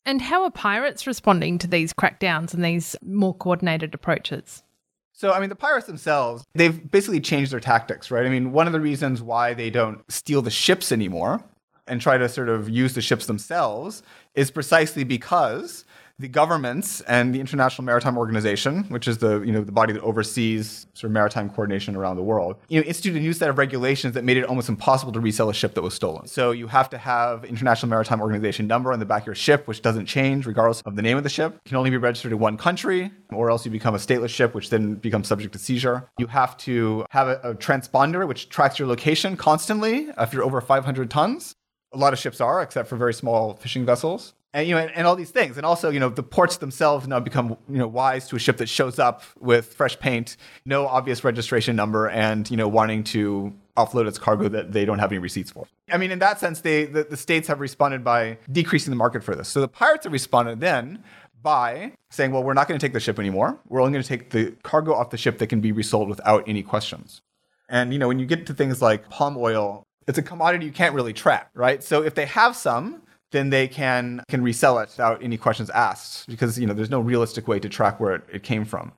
And 0.05 0.21
how 0.21 0.43
are 0.43 0.51
pirates 0.51 1.05
responding 1.05 1.57
to 1.59 1.67
these 1.67 1.91
crackdowns 1.91 2.53
and 2.53 2.63
these 2.63 2.95
more 3.03 3.33
coordinated 3.33 3.93
approaches? 3.93 4.63
So, 5.17 5.31
I 5.31 5.39
mean, 5.39 5.47
the 5.47 5.55
pirates 5.55 5.87
themselves, 5.87 6.43
they've 6.55 6.91
basically 6.91 7.21
changed 7.21 7.53
their 7.53 7.61
tactics, 7.61 8.11
right? 8.11 8.25
I 8.25 8.29
mean, 8.29 8.51
one 8.51 8.67
of 8.67 8.73
the 8.73 8.81
reasons 8.81 9.21
why 9.21 9.53
they 9.53 9.69
don't 9.69 10.03
steal 10.11 10.41
the 10.41 10.51
ships 10.51 10.91
anymore 10.91 11.41
and 11.87 12.01
try 12.01 12.17
to 12.17 12.27
sort 12.27 12.49
of 12.49 12.69
use 12.69 12.95
the 12.95 13.01
ships 13.01 13.25
themselves 13.25 14.03
is 14.33 14.51
precisely 14.51 15.05
because 15.05 15.85
the 16.17 16.27
governments 16.29 17.01
and 17.01 17.35
the 17.35 17.41
International 17.41 17.83
Maritime 17.83 18.17
Organization, 18.17 18.83
which 18.85 19.07
is 19.07 19.17
the 19.17 19.41
you 19.41 19.51
know 19.51 19.61
the 19.61 19.71
body 19.71 19.91
that 19.93 20.01
oversees 20.01 20.87
sort 20.93 21.09
of 21.09 21.11
maritime 21.11 21.49
coordination 21.49 21.95
around 21.95 22.15
the 22.15 22.23
world, 22.23 22.55
you 22.69 22.79
know, 22.79 22.87
instituted 22.87 23.19
a 23.19 23.21
new 23.21 23.33
set 23.33 23.49
of 23.49 23.57
regulations 23.57 24.13
that 24.13 24.23
made 24.23 24.37
it 24.37 24.45
almost 24.45 24.69
impossible 24.69 25.11
to 25.11 25.19
resell 25.19 25.49
a 25.49 25.53
ship 25.53 25.73
that 25.73 25.81
was 25.81 25.93
stolen. 25.93 26.25
So 26.27 26.51
you 26.51 26.67
have 26.67 26.89
to 26.91 26.97
have 26.97 27.43
International 27.43 27.89
Maritime 27.89 28.21
Organization 28.21 28.65
number 28.65 28.93
on 28.93 28.99
the 28.99 29.05
back 29.05 29.23
of 29.23 29.27
your 29.27 29.35
ship, 29.35 29.67
which 29.67 29.81
doesn't 29.81 30.05
change 30.05 30.45
regardless 30.45 30.81
of 30.81 30.95
the 30.95 31.01
name 31.01 31.17
of 31.17 31.23
the 31.23 31.29
ship. 31.29 31.55
It 31.65 31.69
can 31.69 31.77
only 31.77 31.89
be 31.89 31.97
registered 31.97 32.31
in 32.31 32.39
one 32.39 32.57
country, 32.57 33.11
or 33.33 33.49
else 33.49 33.65
you 33.65 33.71
become 33.71 33.93
a 33.93 33.99
stateless 33.99 34.29
ship, 34.29 34.55
which 34.55 34.69
then 34.69 34.95
becomes 34.95 35.27
subject 35.27 35.51
to 35.53 35.59
seizure. 35.59 36.09
You 36.17 36.27
have 36.27 36.55
to 36.59 37.05
have 37.09 37.27
a, 37.27 37.39
a 37.43 37.55
transponder 37.55 38.25
which 38.25 38.47
tracks 38.47 38.79
your 38.79 38.87
location 38.87 39.35
constantly 39.35 40.09
uh, 40.11 40.23
if 40.23 40.33
you're 40.33 40.43
over 40.43 40.61
500 40.61 41.09
tons. 41.09 41.55
A 41.93 41.97
lot 41.97 42.13
of 42.13 42.19
ships 42.19 42.41
are, 42.41 42.61
except 42.61 42.89
for 42.89 42.95
very 42.95 43.13
small 43.13 43.55
fishing 43.55 43.85
vessels 43.85 44.33
and 44.55 44.69
you 44.69 44.73
know, 44.73 44.79
and, 44.79 44.91
and, 44.91 45.05
all 45.05 45.17
these 45.17 45.31
things, 45.31 45.57
and 45.57 45.65
also, 45.65 45.89
you 45.89 45.99
know, 45.99 46.07
the 46.07 46.23
ports 46.23 46.57
themselves 46.57 47.09
now 47.09 47.19
become, 47.19 47.57
you 47.69 47.77
know, 47.77 47.87
wise 47.87 48.29
to 48.29 48.37
a 48.37 48.39
ship 48.39 48.55
that 48.57 48.69
shows 48.69 48.99
up 48.99 49.21
with 49.37 49.73
fresh 49.73 49.99
paint, 49.99 50.37
no 50.65 50.87
obvious 50.87 51.25
registration 51.25 51.75
number, 51.75 52.07
and 52.07 52.49
you 52.49 52.55
know, 52.55 52.67
wanting 52.69 53.03
to 53.03 53.53
offload 53.75 54.07
its 54.07 54.17
cargo 54.17 54.47
that 54.47 54.71
they 54.71 54.85
don't 54.85 54.99
have 54.99 55.11
any 55.11 55.19
receipts 55.19 55.51
for. 55.51 55.67
I 55.91 55.97
mean, 55.97 56.09
in 56.09 56.19
that 56.19 56.39
sense, 56.39 56.61
they 56.61 56.85
the, 56.85 57.03
the 57.03 57.17
states 57.17 57.49
have 57.49 57.59
responded 57.59 58.01
by 58.01 58.37
decreasing 58.49 58.91
the 58.91 58.95
market 58.95 59.25
for 59.25 59.35
this. 59.35 59.49
So 59.49 59.59
the 59.59 59.67
pirates 59.67 60.05
have 60.05 60.13
responded 60.13 60.61
then 60.61 61.03
by 61.43 61.91
saying, 62.09 62.31
well, 62.31 62.41
we're 62.41 62.53
not 62.53 62.69
going 62.69 62.79
to 62.79 62.83
take 62.83 62.93
the 62.93 63.01
ship 63.01 63.19
anymore. 63.19 63.59
We're 63.67 63.81
only 63.81 63.91
going 63.91 64.03
to 64.03 64.07
take 64.07 64.29
the 64.29 64.51
cargo 64.63 64.93
off 64.93 65.09
the 65.09 65.17
ship 65.17 65.37
that 65.39 65.47
can 65.47 65.59
be 65.59 65.73
resold 65.73 66.07
without 66.07 66.47
any 66.47 66.63
questions. 66.63 67.21
And 67.67 67.91
you 67.91 67.99
know, 67.99 68.07
when 68.07 68.19
you 68.19 68.25
get 68.25 68.45
to 68.45 68.53
things 68.53 68.81
like 68.81 69.09
palm 69.09 69.35
oil, 69.37 69.83
it's 70.07 70.17
a 70.17 70.23
commodity 70.23 70.65
you 70.65 70.71
can't 70.71 70.95
really 70.95 71.11
track, 71.11 71.49
right? 71.53 71.83
So 71.83 72.03
if 72.03 72.15
they 72.15 72.25
have 72.27 72.55
some, 72.55 73.01
then 73.35 73.49
they 73.49 73.67
can 73.67 74.23
can 74.29 74.41
resell 74.41 74.79
it 74.79 74.89
without 74.89 75.21
any 75.23 75.37
questions 75.37 75.69
asked 75.71 76.27
because 76.27 76.57
you 76.59 76.65
know 76.65 76.73
there's 76.73 76.89
no 76.89 76.99
realistic 76.99 77.47
way 77.47 77.59
to 77.59 77.69
track 77.69 77.99
where 77.99 78.15
it, 78.15 78.23
it 78.31 78.43
came 78.43 78.65
from. 78.65 78.91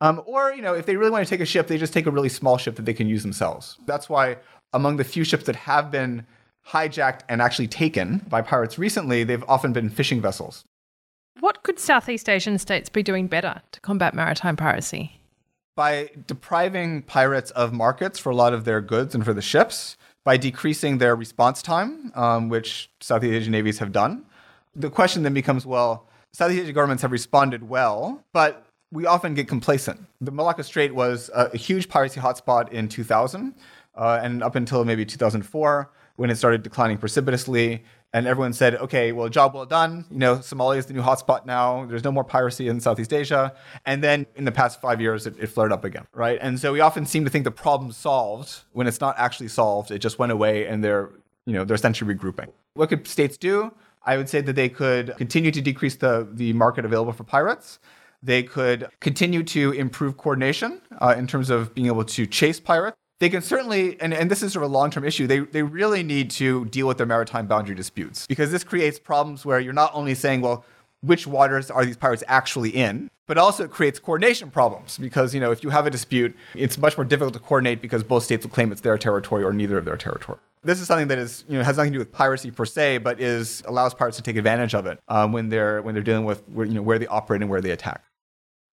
Um, 0.00 0.22
or 0.26 0.52
you 0.52 0.62
know, 0.62 0.74
if 0.74 0.86
they 0.86 0.96
really 0.96 1.10
want 1.10 1.26
to 1.26 1.30
take 1.30 1.40
a 1.40 1.46
ship, 1.46 1.66
they 1.66 1.76
just 1.76 1.92
take 1.92 2.06
a 2.06 2.10
really 2.10 2.28
small 2.28 2.56
ship 2.56 2.76
that 2.76 2.86
they 2.86 2.94
can 2.94 3.08
use 3.08 3.22
themselves. 3.22 3.76
That's 3.86 4.08
why 4.08 4.38
among 4.72 4.96
the 4.96 5.04
few 5.04 5.24
ships 5.24 5.44
that 5.44 5.56
have 5.56 5.90
been 5.90 6.26
hijacked 6.68 7.20
and 7.28 7.42
actually 7.42 7.68
taken 7.68 8.24
by 8.28 8.42
pirates 8.42 8.78
recently, 8.78 9.24
they've 9.24 9.44
often 9.48 9.72
been 9.72 9.88
fishing 9.88 10.20
vessels. 10.20 10.64
What 11.40 11.62
could 11.62 11.78
Southeast 11.78 12.28
Asian 12.28 12.58
states 12.58 12.88
be 12.88 13.02
doing 13.02 13.26
better 13.26 13.62
to 13.72 13.80
combat 13.80 14.14
maritime 14.14 14.56
piracy? 14.56 15.20
By 15.74 16.10
depriving 16.26 17.02
pirates 17.02 17.50
of 17.52 17.72
markets 17.72 18.18
for 18.18 18.30
a 18.30 18.34
lot 18.34 18.52
of 18.52 18.64
their 18.64 18.80
goods 18.80 19.14
and 19.14 19.24
for 19.24 19.32
the 19.32 19.42
ships, 19.42 19.96
by 20.24 20.36
decreasing 20.36 20.98
their 20.98 21.16
response 21.16 21.62
time, 21.62 22.12
um, 22.14 22.48
which 22.48 22.90
Southeast 23.00 23.32
Asian 23.32 23.52
navies 23.52 23.78
have 23.78 23.92
done. 23.92 24.24
The 24.74 24.90
question 24.90 25.22
then 25.22 25.34
becomes 25.34 25.66
well, 25.66 26.06
Southeast 26.32 26.62
Asian 26.62 26.74
governments 26.74 27.02
have 27.02 27.12
responded 27.12 27.68
well, 27.68 28.22
but 28.32 28.66
we 28.92 29.06
often 29.06 29.34
get 29.34 29.48
complacent. 29.48 30.06
The 30.20 30.30
Malacca 30.30 30.64
Strait 30.64 30.94
was 30.94 31.30
a, 31.34 31.50
a 31.52 31.56
huge 31.56 31.88
piracy 31.88 32.20
hotspot 32.20 32.70
in 32.70 32.88
2000, 32.88 33.54
uh, 33.94 34.20
and 34.22 34.42
up 34.42 34.54
until 34.54 34.84
maybe 34.84 35.04
2004, 35.04 35.90
when 36.20 36.28
it 36.28 36.36
started 36.36 36.62
declining 36.62 36.98
precipitously, 36.98 37.82
and 38.12 38.26
everyone 38.26 38.52
said, 38.52 38.74
okay, 38.74 39.10
well, 39.10 39.30
job 39.30 39.54
well 39.54 39.64
done. 39.64 40.04
You 40.10 40.18
know, 40.18 40.36
Somalia 40.36 40.76
is 40.76 40.84
the 40.84 40.92
new 40.92 41.00
hotspot 41.00 41.46
now. 41.46 41.86
There's 41.86 42.04
no 42.04 42.12
more 42.12 42.24
piracy 42.24 42.68
in 42.68 42.78
Southeast 42.78 43.14
Asia. 43.14 43.54
And 43.86 44.04
then 44.04 44.26
in 44.36 44.44
the 44.44 44.52
past 44.52 44.82
five 44.82 45.00
years, 45.00 45.26
it, 45.26 45.34
it, 45.38 45.46
flared 45.46 45.72
up 45.72 45.82
again, 45.82 46.06
right? 46.12 46.38
And 46.42 46.60
so 46.60 46.74
we 46.74 46.80
often 46.80 47.06
seem 47.06 47.24
to 47.24 47.30
think 47.30 47.44
the 47.44 47.50
problem's 47.50 47.96
solved 47.96 48.64
when 48.72 48.86
it's 48.86 49.00
not 49.00 49.18
actually 49.18 49.48
solved. 49.48 49.90
It 49.90 50.00
just 50.00 50.18
went 50.18 50.30
away 50.30 50.66
and 50.66 50.84
they're, 50.84 51.08
you 51.46 51.54
know, 51.54 51.64
they're 51.64 51.74
essentially 51.74 52.14
regrouping. 52.14 52.52
What 52.74 52.90
could 52.90 53.08
states 53.08 53.38
do? 53.38 53.72
I 54.04 54.18
would 54.18 54.28
say 54.28 54.42
that 54.42 54.52
they 54.52 54.68
could 54.68 55.14
continue 55.16 55.50
to 55.52 55.62
decrease 55.62 55.96
the, 55.96 56.28
the 56.30 56.52
market 56.52 56.84
available 56.84 57.14
for 57.14 57.24
pirates. 57.24 57.78
They 58.22 58.42
could 58.42 58.88
continue 59.00 59.42
to 59.44 59.72
improve 59.72 60.18
coordination 60.18 60.82
uh, 61.00 61.14
in 61.16 61.26
terms 61.26 61.48
of 61.48 61.74
being 61.74 61.86
able 61.86 62.04
to 62.04 62.26
chase 62.26 62.60
pirates 62.60 62.98
they 63.20 63.28
can 63.28 63.42
certainly, 63.42 64.00
and, 64.00 64.12
and 64.12 64.30
this 64.30 64.42
is 64.42 64.52
sort 64.52 64.64
of 64.64 64.70
a 64.70 64.74
long 64.74 64.90
term 64.90 65.04
issue, 65.04 65.26
they, 65.26 65.40
they 65.40 65.62
really 65.62 66.02
need 66.02 66.30
to 66.32 66.64
deal 66.66 66.88
with 66.88 66.96
their 66.96 67.06
maritime 67.06 67.46
boundary 67.46 67.74
disputes 67.74 68.26
because 68.26 68.50
this 68.50 68.64
creates 68.64 68.98
problems 68.98 69.44
where 69.44 69.60
you're 69.60 69.72
not 69.72 69.90
only 69.94 70.14
saying, 70.14 70.40
well, 70.40 70.64
which 71.02 71.26
waters 71.26 71.70
are 71.70 71.84
these 71.84 71.96
pirates 71.96 72.24
actually 72.28 72.70
in, 72.70 73.10
but 73.26 73.38
also 73.38 73.64
it 73.64 73.70
creates 73.70 73.98
coordination 73.98 74.50
problems 74.50 74.98
because, 74.98 75.34
you 75.34 75.40
know, 75.40 75.50
if 75.50 75.62
you 75.62 75.70
have 75.70 75.86
a 75.86 75.90
dispute, 75.90 76.34
it's 76.54 76.76
much 76.78 76.96
more 76.96 77.04
difficult 77.04 77.34
to 77.34 77.40
coordinate 77.40 77.80
because 77.80 78.02
both 78.02 78.24
states 78.24 78.44
will 78.44 78.50
claim 78.50 78.72
it's 78.72 78.80
their 78.80 78.98
territory 78.98 79.44
or 79.44 79.52
neither 79.52 79.78
of 79.78 79.84
their 79.84 79.96
territory. 79.96 80.38
This 80.62 80.80
is 80.80 80.86
something 80.86 81.08
that 81.08 81.18
is, 81.18 81.44
you 81.48 81.56
know, 81.56 81.64
has 81.64 81.76
nothing 81.76 81.92
to 81.92 81.96
do 81.96 82.00
with 82.00 82.12
piracy 82.12 82.50
per 82.50 82.66
se, 82.66 82.98
but 82.98 83.20
is 83.20 83.62
allows 83.66 83.94
pirates 83.94 84.16
to 84.18 84.22
take 84.22 84.36
advantage 84.36 84.74
of 84.74 84.84
it 84.86 84.98
um, 85.08 85.32
when 85.32 85.48
they're 85.48 85.80
when 85.80 85.94
they're 85.94 86.04
dealing 86.04 86.26
with, 86.26 86.42
you 86.54 86.66
know, 86.66 86.82
where 86.82 86.98
they 86.98 87.06
operate 87.06 87.40
and 87.40 87.50
where 87.50 87.62
they 87.62 87.70
attack. 87.70 88.02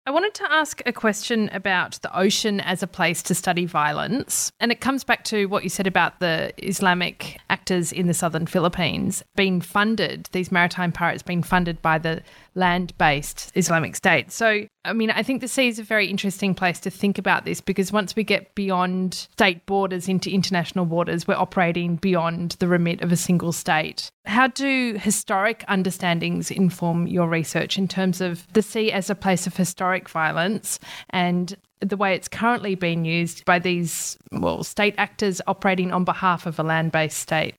I 0.05 0.11
wanted 0.11 0.33
to 0.33 0.51
ask 0.51 0.81
a 0.85 0.91
question 0.91 1.49
about 1.53 1.93
the 2.01 2.17
ocean 2.17 2.59
as 2.59 2.83
a 2.83 2.87
place 2.87 3.23
to 3.23 3.33
study 3.33 3.65
violence. 3.65 4.51
And 4.59 4.69
it 4.69 4.81
comes 4.81 5.05
back 5.05 5.23
to 5.25 5.45
what 5.45 5.63
you 5.63 5.69
said 5.69 5.87
about 5.87 6.19
the 6.19 6.51
Islamic 6.57 7.39
actors 7.49 7.93
in 7.93 8.07
the 8.07 8.13
southern 8.13 8.45
Philippines 8.45 9.23
being 9.37 9.61
funded, 9.61 10.27
these 10.33 10.51
maritime 10.51 10.91
pirates 10.91 11.23
being 11.23 11.41
funded 11.41 11.81
by 11.81 11.99
the 11.99 12.21
land 12.55 12.95
based 12.97 13.51
Islamic 13.55 13.95
State. 13.95 14.31
So, 14.31 14.65
I 14.85 14.93
mean, 14.93 15.09
I 15.09 15.23
think 15.23 15.41
the 15.41 15.47
sea 15.47 15.67
is 15.67 15.79
a 15.79 15.83
very 15.83 16.07
interesting 16.07 16.53
place 16.53 16.79
to 16.81 16.89
think 16.89 17.17
about 17.17 17.45
this 17.45 17.61
because 17.61 17.91
once 17.91 18.15
we 18.15 18.23
get 18.23 18.53
beyond 18.55 19.13
state 19.13 19.65
borders 19.65 20.07
into 20.07 20.29
international 20.29 20.85
waters, 20.85 21.27
we're 21.27 21.35
operating 21.35 21.95
beyond 21.95 22.51
the 22.59 22.67
remit 22.67 23.01
of 23.01 23.11
a 23.11 23.17
single 23.17 23.51
state. 23.51 24.11
How 24.25 24.47
do 24.47 24.97
historic 24.99 25.63
understandings 25.67 26.51
inform 26.51 27.07
your 27.07 27.27
research 27.27 27.77
in 27.77 27.87
terms 27.87 28.21
of 28.21 28.47
the 28.53 28.61
sea 28.61 28.91
as 28.91 29.09
a 29.09 29.15
place 29.15 29.47
of 29.47 29.55
historic 29.55 30.09
violence 30.09 30.79
and 31.09 31.55
the 31.79 31.97
way 31.97 32.13
it's 32.13 32.27
currently 32.27 32.75
being 32.75 33.03
used 33.03 33.43
by 33.45 33.59
these, 33.59 34.17
well, 34.31 34.63
state 34.63 34.95
actors 34.97 35.41
operating 35.47 35.91
on 35.91 36.05
behalf 36.05 36.45
of 36.45 36.59
a 36.59 36.63
land 36.63 36.91
based 36.91 37.17
state? 37.17 37.55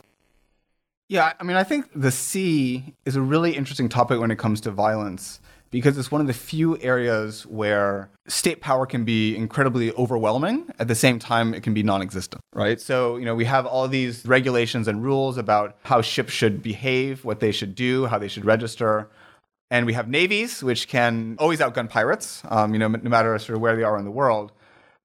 Yeah, 1.09 1.33
I 1.39 1.45
mean, 1.45 1.57
I 1.57 1.65
think 1.65 1.89
the 1.95 2.11
sea 2.11 2.95
is 3.05 3.15
a 3.15 3.21
really 3.21 3.55
interesting 3.57 3.89
topic 3.89 4.21
when 4.21 4.31
it 4.31 4.39
comes 4.39 4.61
to 4.63 4.71
violence 4.71 5.41
because 5.71 5.99
it's 5.99 6.11
one 6.11 6.21
of 6.21 6.27
the 6.27 6.33
few 6.33 6.79
areas 6.81 7.45
where 7.47 8.09
state 8.27 8.61
power 8.61 8.87
can 8.87 9.05
be 9.05 9.37
incredibly 9.37 9.93
overwhelming. 9.95 10.71
At 10.79 10.89
the 10.89 10.95
same 10.95 11.19
time, 11.19 11.53
it 11.53 11.63
can 11.63 11.75
be 11.75 11.83
non 11.83 12.01
existent, 12.01 12.41
right? 12.55 12.81
So, 12.81 13.17
you 13.17 13.27
know, 13.27 13.35
we 13.35 13.45
have 13.45 13.67
all 13.67 13.87
these 13.87 14.25
regulations 14.25 14.89
and 14.89 15.03
rules 15.03 15.37
about 15.37 15.77
how 15.83 16.01
ships 16.01 16.33
should 16.33 16.63
behave, 16.63 17.25
what 17.25 17.41
they 17.41 17.53
should 17.53 17.75
do, 17.75 18.07
how 18.07 18.19
they 18.19 18.29
should 18.29 18.45
register. 18.47 19.11
And 19.71 19.85
we 19.85 19.93
have 19.93 20.09
navies, 20.09 20.63
which 20.63 20.89
can 20.89 21.37
always 21.39 21.61
outgun 21.61 21.91
pirates, 21.91 22.43
um, 22.49 22.73
you 22.73 22.79
know, 22.79 22.89
no 22.89 23.11
matter 23.11 23.37
sort 23.39 23.57
of 23.57 23.61
where 23.61 23.77
they 23.77 23.83
are 23.83 23.99
in 23.99 24.05
the 24.05 24.11
world. 24.11 24.53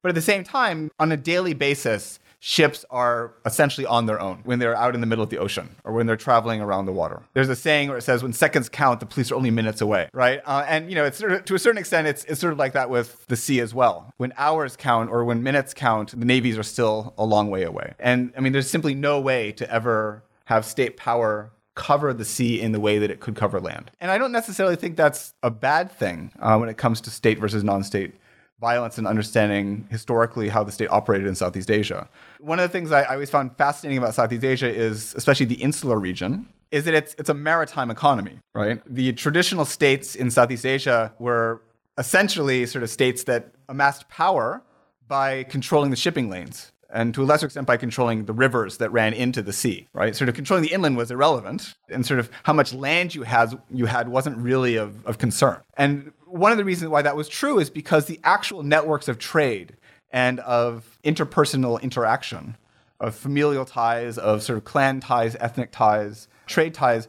But 0.02 0.10
at 0.10 0.16
the 0.16 0.22
same 0.22 0.44
time, 0.44 0.92
on 1.00 1.12
a 1.12 1.18
daily 1.18 1.54
basis, 1.54 2.20
ships 2.40 2.86
are 2.90 3.34
essentially 3.46 3.86
on 3.86 4.06
their 4.06 4.20
own 4.20 4.40
when 4.46 4.60
they're 4.60 4.76
out 4.76 4.96
in 4.96 5.02
the 5.02 5.08
middle 5.08 5.24
of 5.24 5.30
the 5.30 5.38
ocean 5.38 5.76
or 5.84 5.94
when 5.94 6.08
they're 6.08 6.16
traveling 6.16 6.62
around 6.62 6.86
the 6.86 6.92
water. 6.92 7.22
There's 7.34 7.50
a 7.50 7.56
saying 7.56 7.90
where 7.90 7.98
it 7.98 8.02
says, 8.02 8.24
when 8.24 8.34
seconds 8.34 8.70
count, 8.70 9.02
the 9.02 9.06
police 9.06 9.32
are 9.32 9.36
only 9.36 9.52
minutes 9.52 9.82
away, 9.82 10.10
right? 10.14 10.42
Uh, 10.46 10.64
and, 10.68 10.90
you 10.90 10.96
know, 10.96 11.04
it's 11.04 11.18
sort 11.18 11.34
of, 11.34 11.46
to 11.46 11.56
a 11.56 11.60
certain 11.60 11.78
extent, 11.78 12.08
it's, 12.08 12.24
it's 12.26 12.40
sort 12.40 12.54
of 12.54 12.60
like 12.60 12.74
that 12.74 12.90
with 12.90 13.26
the 13.28 13.36
sea 13.36 13.60
as 13.60 13.74
well. 13.74 14.14
When 14.18 14.34
hours 14.38 14.76
count 14.78 15.10
or 15.10 15.26
when 15.26 15.44
minutes 15.44 15.74
count, 15.74 16.18
the 16.18 16.26
navies 16.26 16.58
are 16.58 16.64
still 16.64 17.14
a 17.18 17.26
long 17.26 17.50
way 17.50 17.64
away. 17.64 17.94
And, 18.00 18.34
I 18.38 18.40
mean, 18.40 18.54
there's 18.54 18.70
simply 18.70 18.96
no 18.96 19.20
way 19.20 19.52
to 19.54 19.70
ever 19.70 20.24
have 20.46 20.66
state 20.66 20.98
power 20.98 21.52
cover 21.76 22.14
the 22.14 22.26
sea 22.26 22.60
in 22.60 22.74
the 22.74 22.80
way 22.80 23.00
that 23.00 23.10
it 23.10 23.22
could 23.22 23.36
cover 23.36 23.60
land. 23.60 23.90
And 24.02 24.12
I 24.12 24.18
don't 24.18 24.34
necessarily 24.34 24.76
think 24.76 24.98
that's 24.98 25.34
a 25.42 25.50
bad 25.50 25.90
thing 25.92 26.32
uh, 26.40 26.58
when 26.58 26.68
it 26.68 26.78
comes 26.78 27.00
to 27.02 27.10
state 27.10 27.40
versus 27.40 27.64
non 27.64 27.84
state 27.84 28.16
violence 28.60 28.98
and 28.98 29.08
understanding 29.08 29.88
historically 29.90 30.50
how 30.50 30.64
the 30.64 30.72
state 30.72 30.90
operated 30.90 31.28
in 31.28 31.36
Southeast 31.36 31.72
Asia. 31.72 32.10
One 32.40 32.60
of 32.60 32.70
the 32.70 32.72
things 32.72 32.92
I, 32.92 33.02
I 33.04 33.14
always 33.14 33.30
found 33.30 33.56
fascinating 33.58 33.98
about 33.98 34.14
Southeast 34.14 34.44
Asia 34.44 34.70
is, 34.74 35.14
especially 35.16 35.46
the 35.46 35.56
insular 35.56 35.98
region, 35.98 36.48
is 36.72 36.86
that 36.86 36.94
it's, 36.94 37.16
it's 37.18 37.30
a 37.30 37.34
maritime 37.34 37.90
economy, 37.90 38.40
right? 38.54 38.82
The 38.86 39.14
traditional 39.14 39.66
states 39.66 40.16
in 40.16 40.30
Southeast 40.30 40.66
Asia 40.66 41.14
were 41.20 41.62
essentially 41.98 42.66
sort 42.66 42.84
of 42.84 42.90
states 42.90 43.24
that 43.24 43.54
amassed 43.68 44.08
power 44.10 44.62
by 45.08 45.44
controlling 45.44 45.90
the 45.90 45.96
shipping 45.96 46.30
lanes 46.30 46.72
and 46.92 47.14
to 47.14 47.24
a 47.24 47.26
lesser 47.26 47.46
extent 47.46 47.68
by 47.68 47.78
controlling 47.78 48.26
the 48.26 48.34
rivers 48.34 48.78
that 48.78 48.92
ran 48.92 49.14
into 49.14 49.42
the 49.42 49.54
sea, 49.54 49.88
right? 49.94 50.16
Sort 50.16 50.30
of 50.30 50.36
controlling 50.36 50.64
the 50.64 50.74
inland 50.74 50.98
was 50.98 51.12
irrelevant, 51.12 51.76
and 51.90 52.06
sort 52.06 52.20
of 52.20 52.30
how 52.44 52.54
much 52.54 52.74
land 52.74 53.14
you 53.16 53.24
had 53.24 53.60
you 53.70 53.86
had 53.86 54.10
wasn't 54.10 54.38
really 54.38 54.76
of, 54.76 55.06
of 55.06 55.18
concern. 55.18 55.58
And 55.78 56.12
one 56.26 56.52
of 56.52 56.58
the 56.58 56.66
reasons 56.66 56.90
why 56.90 57.02
that 57.02 57.16
was 57.16 57.28
true 57.28 57.60
is 57.60 57.70
because 57.70 58.06
the 58.06 58.20
actual 58.24 58.64
networks 58.64 59.08
of 59.08 59.18
trade 59.18 59.78
and 60.12 60.40
of 60.42 60.98
interpersonal 61.04 61.82
interaction, 61.82 62.58
of 63.00 63.16
familial 63.16 63.66
ties, 63.66 64.18
of 64.18 64.42
sort 64.42 64.58
of 64.58 64.64
clan 64.64 65.00
ties, 65.00 65.36
ethnic 65.40 65.72
ties, 65.72 66.28
trade 66.48 66.74
ties, 66.74 67.08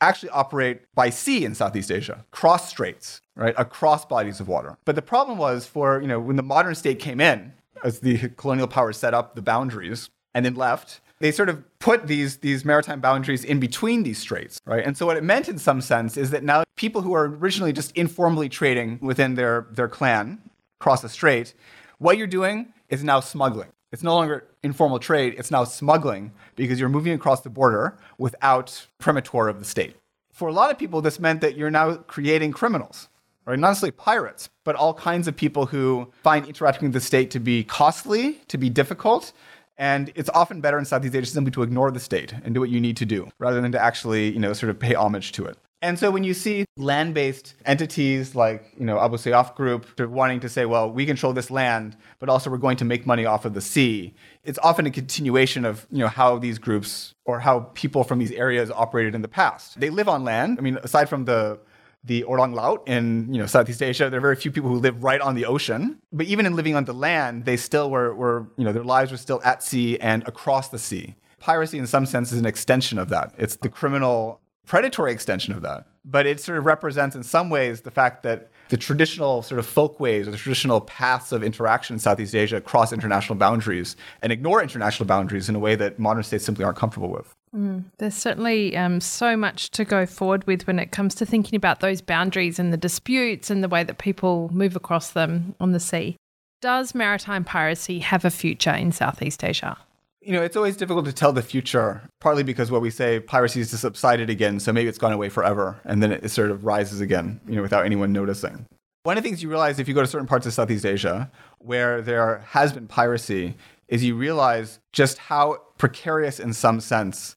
actually 0.00 0.30
operate 0.30 0.80
by 0.94 1.08
sea 1.08 1.44
in 1.44 1.54
Southeast 1.54 1.90
Asia, 1.90 2.24
cross 2.32 2.68
straits, 2.68 3.20
right, 3.36 3.54
across 3.56 4.04
bodies 4.04 4.40
of 4.40 4.48
water. 4.48 4.76
But 4.84 4.96
the 4.96 5.02
problem 5.02 5.38
was 5.38 5.64
for, 5.66 6.02
you 6.02 6.08
know, 6.08 6.18
when 6.18 6.36
the 6.36 6.42
modern 6.42 6.74
state 6.74 6.98
came 6.98 7.20
in, 7.20 7.52
as 7.82 8.00
the 8.00 8.30
colonial 8.30 8.68
powers 8.68 8.96
set 8.96 9.14
up 9.14 9.34
the 9.34 9.42
boundaries 9.42 10.10
and 10.34 10.44
then 10.44 10.54
left, 10.54 11.00
they 11.20 11.30
sort 11.30 11.48
of 11.48 11.62
put 11.78 12.08
these, 12.08 12.38
these 12.38 12.64
maritime 12.64 13.00
boundaries 13.00 13.44
in 13.44 13.60
between 13.60 14.02
these 14.02 14.18
straits, 14.18 14.60
right? 14.66 14.84
And 14.84 14.96
so 14.96 15.06
what 15.06 15.16
it 15.16 15.22
meant 15.22 15.48
in 15.48 15.58
some 15.58 15.80
sense 15.80 16.16
is 16.16 16.30
that 16.30 16.42
now 16.42 16.64
people 16.76 17.02
who 17.02 17.14
are 17.14 17.26
originally 17.26 17.72
just 17.72 17.96
informally 17.96 18.48
trading 18.48 18.98
within 19.00 19.36
their, 19.36 19.68
their 19.70 19.88
clan 19.88 20.40
across 20.80 21.00
the 21.00 21.08
strait, 21.08 21.54
what 21.98 22.18
you're 22.18 22.26
doing 22.26 22.72
is 22.88 23.04
now 23.04 23.20
smuggling. 23.20 23.68
It's 23.92 24.02
no 24.02 24.14
longer 24.14 24.48
informal 24.62 24.98
trade, 24.98 25.34
it's 25.38 25.50
now 25.50 25.64
smuggling 25.64 26.32
because 26.56 26.80
you're 26.80 26.88
moving 26.88 27.12
across 27.12 27.42
the 27.42 27.50
border 27.50 27.96
without 28.18 28.86
permitor 28.98 29.48
of 29.48 29.58
the 29.58 29.64
state. 29.64 29.94
For 30.32 30.48
a 30.48 30.52
lot 30.52 30.70
of 30.70 30.78
people, 30.78 31.02
this 31.02 31.20
meant 31.20 31.40
that 31.42 31.56
you're 31.56 31.70
now 31.70 31.96
creating 31.96 32.52
criminals 32.52 33.08
right? 33.46 33.58
Not 33.58 33.68
necessarily 33.68 33.92
pirates, 33.92 34.48
but 34.64 34.76
all 34.76 34.94
kinds 34.94 35.28
of 35.28 35.36
people 35.36 35.66
who 35.66 36.12
find 36.22 36.46
interacting 36.46 36.88
with 36.88 36.94
the 36.94 37.00
state 37.00 37.30
to 37.32 37.40
be 37.40 37.64
costly, 37.64 38.34
to 38.48 38.58
be 38.58 38.70
difficult. 38.70 39.32
And 39.78 40.12
it's 40.14 40.30
often 40.30 40.60
better 40.60 40.78
in 40.78 40.84
Southeast 40.84 41.14
Asia 41.14 41.26
simply 41.26 41.50
to 41.52 41.62
ignore 41.62 41.90
the 41.90 42.00
state 42.00 42.34
and 42.44 42.54
do 42.54 42.60
what 42.60 42.70
you 42.70 42.80
need 42.80 42.96
to 42.98 43.06
do 43.06 43.28
rather 43.38 43.60
than 43.60 43.72
to 43.72 43.82
actually, 43.82 44.30
you 44.30 44.38
know, 44.38 44.52
sort 44.52 44.70
of 44.70 44.78
pay 44.78 44.94
homage 44.94 45.32
to 45.32 45.46
it. 45.46 45.56
And 45.80 45.98
so 45.98 46.12
when 46.12 46.22
you 46.22 46.32
see 46.32 46.64
land-based 46.76 47.54
entities 47.66 48.36
like, 48.36 48.72
you 48.78 48.84
know, 48.84 49.00
Abu 49.00 49.16
Sayyaf 49.16 49.56
Group 49.56 49.98
wanting 49.98 50.38
to 50.40 50.48
say, 50.48 50.64
well, 50.64 50.88
we 50.88 51.04
control 51.04 51.32
this 51.32 51.50
land, 51.50 51.96
but 52.20 52.28
also 52.28 52.50
we're 52.50 52.58
going 52.58 52.76
to 52.76 52.84
make 52.84 53.04
money 53.04 53.24
off 53.24 53.44
of 53.44 53.54
the 53.54 53.60
sea, 53.60 54.14
it's 54.44 54.60
often 54.62 54.86
a 54.86 54.92
continuation 54.92 55.64
of, 55.64 55.84
you 55.90 55.98
know, 55.98 56.06
how 56.06 56.38
these 56.38 56.60
groups 56.60 57.14
or 57.24 57.40
how 57.40 57.70
people 57.74 58.04
from 58.04 58.20
these 58.20 58.30
areas 58.30 58.70
operated 58.70 59.16
in 59.16 59.22
the 59.22 59.28
past. 59.28 59.80
They 59.80 59.90
live 59.90 60.08
on 60.08 60.22
land. 60.22 60.58
I 60.60 60.62
mean, 60.62 60.78
aside 60.84 61.08
from 61.08 61.24
the 61.24 61.58
the 62.04 62.24
Orang 62.24 62.52
Laut 62.52 62.82
in 62.86 63.32
you 63.32 63.40
know 63.40 63.46
Southeast 63.46 63.82
Asia. 63.82 64.10
There 64.10 64.18
are 64.18 64.20
very 64.20 64.36
few 64.36 64.50
people 64.50 64.70
who 64.70 64.76
live 64.76 65.02
right 65.02 65.20
on 65.20 65.34
the 65.34 65.46
ocean. 65.46 65.98
But 66.12 66.26
even 66.26 66.46
in 66.46 66.56
living 66.56 66.74
on 66.74 66.84
the 66.84 66.94
land, 66.94 67.44
they 67.44 67.56
still 67.56 67.90
were, 67.90 68.14
were 68.14 68.48
you 68.56 68.64
know 68.64 68.72
their 68.72 68.84
lives 68.84 69.10
were 69.10 69.16
still 69.16 69.40
at 69.44 69.62
sea 69.62 69.98
and 70.00 70.26
across 70.26 70.68
the 70.68 70.78
sea. 70.78 71.14
Piracy, 71.38 71.78
in 71.78 71.86
some 71.86 72.06
sense, 72.06 72.32
is 72.32 72.38
an 72.38 72.46
extension 72.46 72.98
of 72.98 73.08
that. 73.08 73.34
It's 73.36 73.56
the 73.56 73.68
criminal 73.68 74.40
predatory 74.64 75.12
extension 75.12 75.52
of 75.52 75.62
that. 75.62 75.86
But 76.04 76.26
it 76.26 76.40
sort 76.40 76.58
of 76.58 76.66
represents, 76.66 77.16
in 77.16 77.22
some 77.24 77.50
ways, 77.50 77.80
the 77.80 77.90
fact 77.90 78.22
that 78.22 78.50
the 78.72 78.78
traditional 78.78 79.42
sort 79.42 79.58
of 79.58 79.66
folkways 79.66 80.26
or 80.26 80.30
the 80.30 80.38
traditional 80.38 80.80
paths 80.80 81.30
of 81.30 81.44
interaction 81.44 81.92
in 81.92 82.00
Southeast 82.00 82.34
Asia 82.34 82.58
cross 82.58 82.90
international 82.90 83.36
boundaries 83.36 83.96
and 84.22 84.32
ignore 84.32 84.62
international 84.62 85.06
boundaries 85.06 85.50
in 85.50 85.54
a 85.54 85.58
way 85.58 85.74
that 85.74 85.98
modern 85.98 86.22
states 86.22 86.42
simply 86.42 86.64
aren't 86.64 86.78
comfortable 86.78 87.10
with. 87.10 87.34
Mm, 87.54 87.84
there's 87.98 88.14
certainly 88.14 88.74
um, 88.74 88.98
so 88.98 89.36
much 89.36 89.70
to 89.72 89.84
go 89.84 90.06
forward 90.06 90.46
with 90.46 90.66
when 90.66 90.78
it 90.78 90.90
comes 90.90 91.14
to 91.16 91.26
thinking 91.26 91.54
about 91.54 91.80
those 91.80 92.00
boundaries 92.00 92.58
and 92.58 92.72
the 92.72 92.78
disputes 92.78 93.50
and 93.50 93.62
the 93.62 93.68
way 93.68 93.84
that 93.84 93.98
people 93.98 94.48
move 94.54 94.74
across 94.74 95.10
them 95.10 95.54
on 95.60 95.72
the 95.72 95.80
sea. 95.80 96.16
Does 96.62 96.94
maritime 96.94 97.44
piracy 97.44 97.98
have 97.98 98.24
a 98.24 98.30
future 98.30 98.72
in 98.72 98.90
Southeast 98.90 99.44
Asia? 99.44 99.76
You 100.24 100.32
know, 100.32 100.42
it's 100.42 100.56
always 100.56 100.76
difficult 100.76 101.04
to 101.06 101.12
tell 101.12 101.32
the 101.32 101.42
future, 101.42 102.00
partly 102.20 102.44
because 102.44 102.70
what 102.70 102.80
we 102.80 102.90
say 102.90 103.18
piracy 103.18 103.58
has 103.58 103.70
subsided 103.70 104.30
again, 104.30 104.60
so 104.60 104.72
maybe 104.72 104.88
it's 104.88 104.98
gone 104.98 105.12
away 105.12 105.28
forever, 105.28 105.80
and 105.84 106.00
then 106.00 106.12
it 106.12 106.28
sort 106.28 106.52
of 106.52 106.64
rises 106.64 107.00
again, 107.00 107.40
you 107.48 107.56
know, 107.56 107.62
without 107.62 107.84
anyone 107.84 108.12
noticing. 108.12 108.64
One 109.02 109.18
of 109.18 109.24
the 109.24 109.28
things 109.28 109.42
you 109.42 109.48
realize 109.48 109.80
if 109.80 109.88
you 109.88 109.94
go 109.94 110.00
to 110.00 110.06
certain 110.06 110.28
parts 110.28 110.46
of 110.46 110.52
Southeast 110.52 110.86
Asia 110.86 111.28
where 111.58 112.00
there 112.00 112.38
has 112.50 112.72
been 112.72 112.86
piracy 112.86 113.56
is 113.88 114.04
you 114.04 114.14
realize 114.14 114.78
just 114.92 115.18
how 115.18 115.58
precarious, 115.76 116.38
in 116.38 116.52
some 116.52 116.78
sense, 116.78 117.34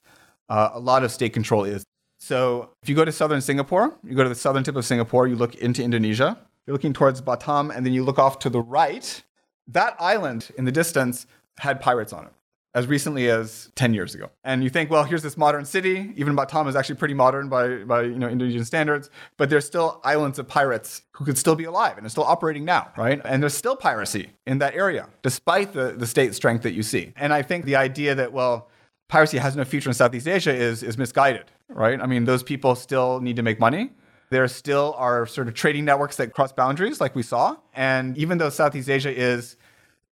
uh, 0.48 0.69
a 0.74 0.80
lot 0.80 1.04
of 1.04 1.12
state 1.12 1.34
control 1.34 1.63
is. 1.63 1.84
So 2.19 2.69
if 2.84 2.89
you 2.89 2.95
go 2.95 3.04
to 3.04 3.12
southern 3.12 3.41
Singapore, 3.41 3.98
you 4.04 4.15
go 4.15 4.21
to 4.21 4.30
the 4.30 4.36
southern 4.36 4.63
tip 4.63 4.76
of 4.76 4.86
Singapore, 4.86 5.26
you 5.26 5.36
look 5.36 5.56
into 5.56 5.84
Indonesia, 5.84 6.38
you're 6.67 6.76
looking 6.76 6.93
towards 6.93 7.19
Batam, 7.19 7.76
and 7.76 7.84
then 7.84 7.93
you 7.93 8.04
look 8.04 8.19
off 8.19 8.38
to 8.39 8.50
the 8.52 8.62
right. 8.62 9.24
That 9.67 9.95
island 10.00 10.52
in 10.60 10.65
the 10.65 10.71
distance 10.71 11.26
had 11.58 11.82
pirates 11.82 12.13
on 12.13 12.26
it 12.26 12.35
as 12.76 12.88
recently 12.88 13.30
as 13.30 13.72
10 13.76 13.94
years 13.94 14.14
ago. 14.14 14.30
And 14.44 14.62
you 14.62 14.70
think, 14.70 14.92
well, 14.92 15.06
here's 15.06 15.24
this 15.24 15.38
modern 15.38 15.64
city. 15.64 16.12
Even 16.18 16.36
Batam 16.36 16.68
is 16.68 16.76
actually 16.76 16.96
pretty 16.96 17.14
modern 17.14 17.48
by, 17.48 17.78
by 17.78 18.02
you 18.02 18.20
know, 18.20 18.28
Indonesian 18.28 18.66
standards, 18.66 19.10
but 19.38 19.50
there's 19.50 19.66
still 19.66 20.02
islands 20.04 20.38
of 20.40 20.48
pirates 20.50 21.04
who 21.14 21.24
could 21.24 21.38
still 21.38 21.56
be 21.56 21.64
alive 21.64 21.98
and 21.98 22.06
are 22.06 22.10
still 22.10 22.26
operating 22.26 22.66
now, 22.66 22.92
right? 22.98 23.22
And 23.24 23.42
there's 23.42 23.54
still 23.54 23.78
piracy 23.78 24.32
in 24.46 24.58
that 24.58 24.76
area, 24.76 25.08
despite 25.22 25.72
the, 25.72 25.94
the 25.94 26.06
state 26.06 26.36
strength 26.36 26.64
that 26.64 26.74
you 26.74 26.84
see. 26.84 27.14
And 27.16 27.32
I 27.34 27.44
think 27.44 27.64
the 27.64 27.78
idea 27.78 28.14
that, 28.14 28.34
well, 28.34 28.70
piracy 29.08 29.38
has 29.38 29.56
no 29.56 29.64
future 29.64 29.90
in 29.90 29.94
Southeast 29.94 30.28
Asia 30.28 30.54
is, 30.54 30.84
is 30.84 30.98
misguided, 30.98 31.46
right? 31.70 32.02
I 32.02 32.08
mean, 32.08 32.26
those 32.26 32.44
people 32.44 32.76
still 32.76 33.22
need 33.22 33.38
to 33.38 33.42
make 33.42 33.58
money. 33.58 33.92
There 34.32 34.46
still 34.50 34.96
are 34.98 35.26
sort 35.26 35.48
of 35.48 35.54
trading 35.54 35.86
networks 35.86 36.18
that 36.18 36.34
cross 36.34 36.52
boundaries, 36.52 37.00
like 37.00 37.16
we 37.16 37.24
saw. 37.24 37.56
And 37.74 38.18
even 38.18 38.38
though 38.38 38.50
Southeast 38.50 38.90
Asia 38.90 39.16
is, 39.16 39.56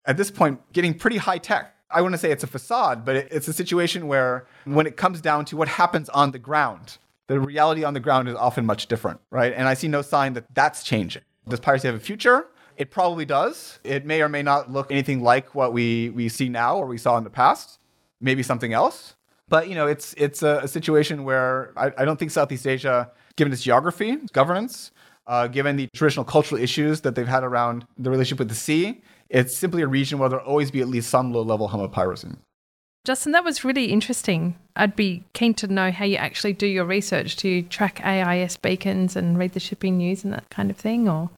at 0.04 0.16
this 0.16 0.30
point, 0.30 0.60
getting 0.72 0.94
pretty 0.94 1.16
high 1.16 1.38
tech, 1.38 1.71
I 1.92 2.00
want 2.02 2.14
to 2.14 2.18
say 2.18 2.30
it's 2.30 2.44
a 2.44 2.48
facade, 2.48 3.04
but 3.04 3.16
it's 3.16 3.48
a 3.48 3.52
situation 3.52 4.08
where 4.08 4.46
when 4.64 4.86
it 4.86 4.96
comes 4.96 5.20
down 5.20 5.44
to 5.46 5.56
what 5.56 5.68
happens 5.68 6.08
on 6.10 6.30
the 6.30 6.38
ground, 6.38 6.98
the 7.28 7.40
reality 7.40 7.84
on 7.84 7.94
the 7.94 8.00
ground 8.00 8.28
is 8.28 8.34
often 8.34 8.66
much 8.66 8.86
different, 8.86 9.20
right? 9.30 9.52
And 9.54 9.68
I 9.68 9.74
see 9.74 9.88
no 9.88 10.02
sign 10.02 10.32
that 10.34 10.46
that's 10.54 10.82
changing. 10.82 11.22
Does 11.48 11.60
piracy 11.60 11.88
have 11.88 11.96
a 11.96 12.00
future? 12.00 12.46
It 12.76 12.90
probably 12.90 13.24
does. 13.24 13.78
It 13.84 14.06
may 14.06 14.22
or 14.22 14.28
may 14.28 14.42
not 14.42 14.70
look 14.70 14.90
anything 14.90 15.22
like 15.22 15.54
what 15.54 15.72
we, 15.72 16.10
we 16.10 16.28
see 16.28 16.48
now 16.48 16.76
or 16.76 16.86
we 16.86 16.98
saw 16.98 17.16
in 17.18 17.24
the 17.24 17.30
past. 17.30 17.78
Maybe 18.20 18.42
something 18.42 18.72
else. 18.72 19.14
But 19.48 19.68
you 19.68 19.74
know, 19.74 19.86
it's 19.86 20.14
it's 20.16 20.42
a, 20.42 20.60
a 20.62 20.68
situation 20.68 21.24
where 21.24 21.72
I, 21.76 21.92
I, 21.98 22.04
don't 22.06 22.16
think 22.16 22.30
Southeast 22.30 22.66
Asia, 22.66 23.10
given 23.36 23.52
its 23.52 23.62
geography, 23.62 24.10
its 24.12 24.32
governance, 24.32 24.92
uh, 25.26 25.46
given 25.48 25.76
the 25.76 25.88
traditional 25.94 26.24
cultural 26.24 26.58
issues 26.58 27.02
that 27.02 27.14
they've 27.14 27.28
had 27.28 27.44
around 27.44 27.86
the 27.98 28.08
relationship 28.08 28.38
with 28.38 28.48
the 28.48 28.54
sea, 28.54 29.02
it's 29.32 29.56
simply 29.56 29.82
a 29.82 29.88
region 29.88 30.18
where 30.18 30.28
there'll 30.28 30.46
always 30.46 30.70
be 30.70 30.80
at 30.80 30.88
least 30.88 31.10
some 31.10 31.32
low 31.32 31.42
level 31.42 31.70
homopiracy. 31.70 32.36
Justin, 33.04 33.32
that 33.32 33.44
was 33.44 33.64
really 33.64 33.86
interesting. 33.86 34.54
I'd 34.76 34.94
be 34.94 35.24
keen 35.32 35.54
to 35.54 35.66
know 35.66 35.90
how 35.90 36.04
you 36.04 36.16
actually 36.16 36.52
do 36.52 36.66
your 36.66 36.84
research. 36.84 37.34
Do 37.34 37.48
you 37.48 37.62
track 37.62 38.00
AIS 38.04 38.56
beacons 38.56 39.16
and 39.16 39.36
read 39.36 39.54
the 39.54 39.60
shipping 39.60 39.96
news 39.96 40.22
and 40.22 40.32
that 40.32 40.48
kind 40.50 40.70
of 40.70 40.76
thing, 40.76 41.08
or? 41.08 41.30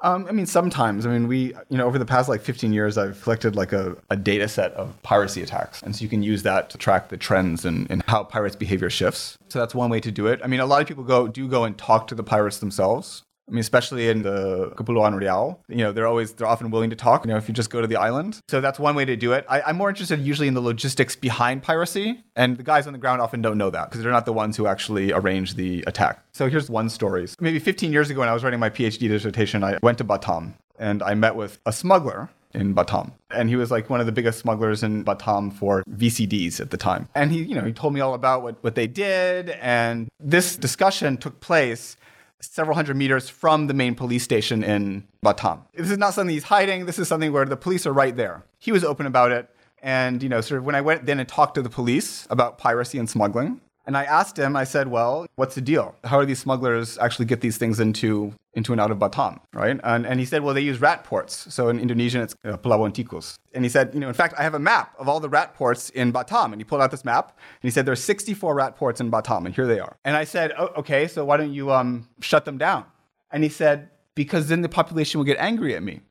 Um, 0.00 0.26
I 0.28 0.32
mean, 0.32 0.46
sometimes. 0.46 1.06
I 1.06 1.10
mean, 1.10 1.26
we, 1.26 1.54
you 1.70 1.76
know, 1.76 1.86
over 1.86 1.98
the 1.98 2.06
past 2.06 2.28
like 2.28 2.40
15 2.40 2.72
years, 2.72 2.96
I've 2.96 3.20
collected 3.20 3.56
like 3.56 3.72
a, 3.72 3.96
a 4.10 4.16
data 4.16 4.46
set 4.46 4.72
of 4.74 4.94
piracy 5.02 5.42
attacks. 5.42 5.82
And 5.82 5.96
so 5.96 6.04
you 6.04 6.08
can 6.08 6.22
use 6.22 6.44
that 6.44 6.70
to 6.70 6.78
track 6.78 7.08
the 7.08 7.16
trends 7.16 7.64
and, 7.64 7.90
and 7.90 8.04
how 8.06 8.22
pirates' 8.22 8.54
behavior 8.54 8.90
shifts. 8.90 9.36
So 9.48 9.58
that's 9.58 9.74
one 9.74 9.90
way 9.90 9.98
to 10.00 10.12
do 10.12 10.28
it. 10.28 10.40
I 10.44 10.46
mean, 10.46 10.60
a 10.60 10.66
lot 10.66 10.82
of 10.82 10.86
people 10.86 11.02
go 11.02 11.26
do 11.26 11.48
go 11.48 11.64
and 11.64 11.76
talk 11.76 12.06
to 12.08 12.14
the 12.14 12.22
pirates 12.22 12.58
themselves. 12.58 13.24
I 13.48 13.50
mean, 13.50 13.60
especially 13.60 14.08
in 14.08 14.22
the 14.22 14.70
Kepulauan 14.76 15.14
Riau, 15.14 15.58
you 15.68 15.78
know, 15.78 15.92
they're 15.92 16.06
always, 16.06 16.34
they're 16.34 16.46
often 16.46 16.70
willing 16.70 16.90
to 16.90 16.96
talk, 16.96 17.24
you 17.24 17.30
know, 17.30 17.36
if 17.38 17.48
you 17.48 17.54
just 17.54 17.70
go 17.70 17.80
to 17.80 17.86
the 17.86 17.96
island. 17.96 18.40
So 18.48 18.60
that's 18.60 18.78
one 18.78 18.94
way 18.94 19.06
to 19.06 19.16
do 19.16 19.32
it. 19.32 19.46
I, 19.48 19.70
am 19.70 19.76
more 19.76 19.88
interested 19.88 20.20
usually 20.20 20.48
in 20.48 20.54
the 20.54 20.60
logistics 20.60 21.16
behind 21.16 21.62
piracy. 21.62 22.22
And 22.36 22.58
the 22.58 22.62
guys 22.62 22.86
on 22.86 22.92
the 22.92 22.98
ground 22.98 23.22
often 23.22 23.40
don't 23.40 23.56
know 23.56 23.70
that 23.70 23.88
because 23.88 24.02
they're 24.02 24.12
not 24.12 24.26
the 24.26 24.32
ones 24.32 24.56
who 24.56 24.66
actually 24.66 25.12
arrange 25.12 25.54
the 25.54 25.82
attack. 25.86 26.22
So 26.32 26.48
here's 26.48 26.68
one 26.68 26.90
story. 26.90 27.26
Maybe 27.40 27.58
15 27.58 27.92
years 27.92 28.10
ago 28.10 28.20
when 28.20 28.28
I 28.28 28.34
was 28.34 28.44
writing 28.44 28.60
my 28.60 28.70
PhD 28.70 29.08
dissertation, 29.08 29.64
I 29.64 29.78
went 29.82 29.98
to 29.98 30.04
Batam 30.04 30.54
and 30.78 31.02
I 31.02 31.14
met 31.14 31.34
with 31.34 31.58
a 31.64 31.72
smuggler 31.72 32.28
in 32.54 32.74
Batam. 32.74 33.12
And 33.30 33.48
he 33.48 33.56
was 33.56 33.70
like 33.70 33.90
one 33.90 34.00
of 34.00 34.06
the 34.06 34.12
biggest 34.12 34.38
smugglers 34.38 34.82
in 34.82 35.04
Batam 35.04 35.52
for 35.52 35.84
VCDs 35.84 36.60
at 36.60 36.70
the 36.70 36.76
time. 36.76 37.08
And 37.14 37.30
he, 37.30 37.42
you 37.42 37.54
know, 37.54 37.64
he 37.64 37.72
told 37.72 37.92
me 37.94 38.00
all 38.00 38.14
about 38.14 38.42
what, 38.42 38.62
what 38.62 38.74
they 38.74 38.86
did. 38.86 39.50
And 39.50 40.08
this 40.20 40.56
discussion 40.56 41.16
took 41.16 41.40
place 41.40 41.96
several 42.40 42.74
hundred 42.74 42.96
meters 42.96 43.28
from 43.28 43.66
the 43.66 43.74
main 43.74 43.94
police 43.94 44.22
station 44.22 44.62
in 44.62 45.06
Batam. 45.24 45.62
This 45.74 45.90
is 45.90 45.98
not 45.98 46.14
something 46.14 46.32
he's 46.32 46.44
hiding. 46.44 46.86
This 46.86 46.98
is 46.98 47.08
something 47.08 47.32
where 47.32 47.44
the 47.44 47.56
police 47.56 47.86
are 47.86 47.92
right 47.92 48.16
there. 48.16 48.44
He 48.58 48.72
was 48.72 48.84
open 48.84 49.06
about 49.06 49.32
it. 49.32 49.50
And, 49.80 50.22
you 50.22 50.28
know, 50.28 50.40
sort 50.40 50.58
of 50.58 50.64
when 50.64 50.74
I 50.74 50.80
went 50.80 51.06
then 51.06 51.20
and 51.20 51.28
talked 51.28 51.54
to 51.54 51.62
the 51.62 51.70
police 51.70 52.26
about 52.30 52.58
piracy 52.58 52.98
and 52.98 53.08
smuggling, 53.08 53.60
and 53.88 53.96
I 53.96 54.04
asked 54.04 54.38
him, 54.38 54.54
I 54.54 54.64
said, 54.64 54.88
well, 54.88 55.26
what's 55.36 55.54
the 55.54 55.62
deal? 55.62 55.96
How 56.04 56.20
do 56.20 56.26
these 56.26 56.38
smugglers 56.38 56.98
actually 56.98 57.24
get 57.24 57.40
these 57.40 57.56
things 57.56 57.80
into, 57.80 58.34
into 58.52 58.72
and 58.72 58.80
out 58.82 58.90
of 58.90 58.98
Batam, 58.98 59.40
right? 59.54 59.80
And, 59.82 60.06
and 60.06 60.20
he 60.20 60.26
said, 60.26 60.42
well, 60.42 60.52
they 60.52 60.60
use 60.60 60.78
rat 60.78 61.04
ports. 61.04 61.46
So 61.52 61.70
in 61.70 61.80
Indonesian, 61.80 62.20
it's 62.20 62.36
uh, 62.44 62.58
Pelabuhan 62.58 62.92
Tikus. 62.92 63.38
And 63.54 63.64
he 63.64 63.70
said, 63.70 63.94
you 63.94 64.00
know, 64.00 64.08
in 64.08 64.12
fact, 64.12 64.34
I 64.36 64.42
have 64.42 64.52
a 64.52 64.58
map 64.58 64.94
of 64.98 65.08
all 65.08 65.20
the 65.20 65.30
rat 65.30 65.54
ports 65.54 65.88
in 65.88 66.12
Batam. 66.12 66.52
And 66.52 66.60
he 66.60 66.64
pulled 66.64 66.82
out 66.82 66.90
this 66.90 67.02
map 67.02 67.28
and 67.62 67.66
he 67.66 67.70
said, 67.70 67.86
there's 67.86 68.04
64 68.04 68.54
rat 68.54 68.76
ports 68.76 69.00
in 69.00 69.10
Batam, 69.10 69.46
and 69.46 69.54
here 69.54 69.66
they 69.66 69.80
are. 69.80 69.96
And 70.04 70.18
I 70.18 70.24
said, 70.24 70.52
oh, 70.58 70.66
okay, 70.76 71.08
so 71.08 71.24
why 71.24 71.38
don't 71.38 71.54
you 71.54 71.72
um, 71.72 72.06
shut 72.20 72.44
them 72.44 72.58
down? 72.58 72.84
And 73.32 73.42
he 73.42 73.48
said, 73.48 73.88
because 74.14 74.48
then 74.48 74.60
the 74.60 74.68
population 74.68 75.18
will 75.18 75.24
get 75.24 75.38
angry 75.38 75.74
at 75.74 75.82
me 75.82 76.02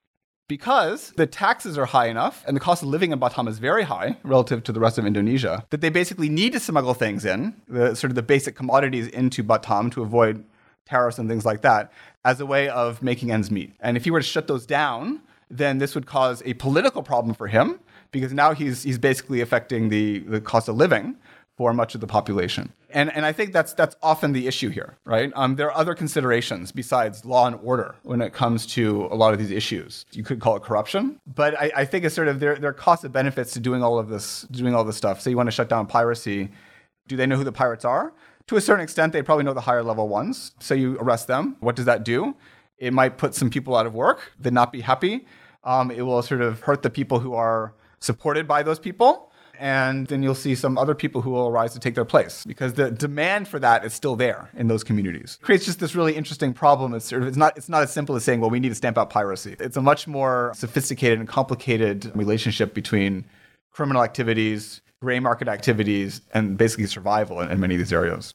because 0.47 1.11
the 1.17 1.25
taxes 1.25 1.77
are 1.77 1.85
high 1.85 2.07
enough 2.07 2.43
and 2.47 2.55
the 2.55 2.61
cost 2.61 2.81
of 2.81 2.89
living 2.89 3.11
in 3.11 3.19
Batam 3.19 3.47
is 3.47 3.59
very 3.59 3.83
high 3.83 4.17
relative 4.23 4.63
to 4.63 4.71
the 4.71 4.79
rest 4.79 4.97
of 4.97 5.05
Indonesia 5.05 5.65
that 5.69 5.81
they 5.81 5.89
basically 5.89 6.29
need 6.29 6.53
to 6.53 6.59
smuggle 6.59 6.93
things 6.93 7.25
in, 7.25 7.53
the 7.67 7.95
sort 7.95 8.11
of 8.11 8.15
the 8.15 8.23
basic 8.23 8.55
commodities 8.55 9.07
into 9.07 9.43
Batam 9.43 9.91
to 9.91 10.01
avoid 10.01 10.43
tariffs 10.85 11.19
and 11.19 11.29
things 11.29 11.45
like 11.45 11.61
that 11.61 11.91
as 12.23 12.39
a 12.39 12.45
way 12.45 12.69
of 12.69 13.03
making 13.03 13.31
ends 13.31 13.51
meet. 13.51 13.73
And 13.81 13.97
if 13.97 14.05
he 14.05 14.11
were 14.11 14.19
to 14.19 14.25
shut 14.25 14.47
those 14.47 14.65
down, 14.65 15.21
then 15.49 15.77
this 15.77 15.95
would 15.95 16.05
cause 16.05 16.41
a 16.45 16.53
political 16.55 17.03
problem 17.03 17.33
for 17.33 17.47
him 17.47 17.79
because 18.11 18.33
now 18.33 18.53
he's 18.53 18.83
he's 18.83 18.97
basically 18.97 19.41
affecting 19.41 19.89
the, 19.89 20.19
the 20.19 20.41
cost 20.41 20.67
of 20.67 20.75
living 20.75 21.15
for 21.57 21.73
much 21.73 21.95
of 21.95 22.01
the 22.01 22.07
population. 22.07 22.71
And, 22.97 23.13
and 23.15 23.27
I 23.27 23.31
think 23.31 23.53
that's, 23.53 23.73
that's 23.73 23.95
often 24.01 24.33
the 24.33 24.47
issue 24.47 24.69
here, 24.69 24.97
right? 25.05 25.31
Um, 25.35 25.55
there 25.55 25.67
are 25.67 25.77
other 25.77 25.93
considerations 25.93 26.71
besides 26.71 27.23
law 27.25 27.45
and 27.45 27.55
order 27.61 27.93
when 28.01 28.21
it 28.21 28.33
comes 28.33 28.65
to 28.77 29.07
a 29.11 29.15
lot 29.15 29.33
of 29.33 29.39
these 29.39 29.51
issues. 29.51 30.03
You 30.13 30.23
could 30.23 30.39
call 30.39 30.55
it 30.55 30.63
corruption, 30.63 31.19
but 31.27 31.55
I, 31.59 31.71
I 31.75 31.85
think 31.85 32.05
it's 32.05 32.15
sort 32.15 32.27
of 32.27 32.39
there, 32.39 32.55
there 32.55 32.71
are 32.71 32.73
costs 32.73 33.03
and 33.03 33.13
benefits 33.13 33.53
to 33.53 33.59
doing 33.59 33.83
all 33.83 33.99
of 33.99 34.09
this, 34.09 34.47
doing 34.49 34.73
all 34.73 34.83
this 34.83 34.97
stuff. 34.97 35.21
So 35.21 35.29
you 35.29 35.37
want 35.37 35.45
to 35.45 35.51
shut 35.51 35.69
down 35.69 35.85
piracy. 35.85 36.49
Do 37.07 37.15
they 37.15 37.27
know 37.27 37.37
who 37.37 37.43
the 37.43 37.51
pirates 37.51 37.85
are? 37.85 38.13
To 38.47 38.55
a 38.55 38.61
certain 38.61 38.83
extent, 38.83 39.13
they 39.13 39.21
probably 39.21 39.43
know 39.43 39.53
the 39.53 39.61
higher 39.61 39.83
level 39.83 40.07
ones. 40.09 40.53
So 40.59 40.73
you 40.73 40.97
arrest 40.99 41.27
them. 41.27 41.55
What 41.59 41.75
does 41.75 41.85
that 41.85 42.03
do? 42.03 42.35
It 42.79 42.93
might 42.93 43.19
put 43.19 43.35
some 43.35 43.51
people 43.51 43.75
out 43.75 43.85
of 43.85 43.93
work. 43.93 44.31
They'd 44.39 44.53
not 44.53 44.71
be 44.71 44.81
happy. 44.81 45.27
Um, 45.63 45.91
it 45.91 46.01
will 46.01 46.23
sort 46.23 46.41
of 46.41 46.61
hurt 46.61 46.81
the 46.81 46.89
people 46.89 47.19
who 47.19 47.35
are 47.35 47.75
supported 47.99 48.47
by 48.47 48.63
those 48.63 48.79
people 48.79 49.26
and 49.59 50.07
then 50.07 50.23
you'll 50.23 50.35
see 50.35 50.55
some 50.55 50.77
other 50.77 50.95
people 50.95 51.21
who 51.21 51.31
will 51.31 51.47
arise 51.47 51.73
to 51.73 51.79
take 51.79 51.95
their 51.95 52.05
place 52.05 52.43
because 52.45 52.73
the 52.73 52.91
demand 52.91 53.47
for 53.47 53.59
that 53.59 53.83
is 53.85 53.93
still 53.93 54.15
there 54.15 54.49
in 54.55 54.67
those 54.67 54.83
communities. 54.83 55.37
It 55.41 55.45
creates 55.45 55.65
just 55.65 55.79
this 55.79 55.95
really 55.95 56.15
interesting 56.15 56.53
problem. 56.53 56.93
It's 56.93 57.05
sort 57.05 57.21
of 57.21 57.27
it's 57.27 57.37
not 57.37 57.57
it's 57.57 57.69
not 57.69 57.83
as 57.83 57.91
simple 57.91 58.15
as 58.15 58.23
saying, 58.23 58.41
well, 58.41 58.49
we 58.49 58.59
need 58.59 58.69
to 58.69 58.75
stamp 58.75 58.97
out 58.97 59.09
piracy. 59.09 59.55
It's 59.59 59.77
a 59.77 59.81
much 59.81 60.07
more 60.07 60.51
sophisticated 60.55 61.19
and 61.19 61.27
complicated 61.27 62.11
relationship 62.15 62.73
between 62.73 63.25
criminal 63.71 64.03
activities, 64.03 64.81
gray 65.01 65.19
market 65.19 65.47
activities, 65.47 66.21
and 66.33 66.57
basically 66.57 66.87
survival 66.87 67.41
in, 67.41 67.51
in 67.51 67.59
many 67.59 67.75
of 67.75 67.79
these 67.79 67.93
areas. 67.93 68.33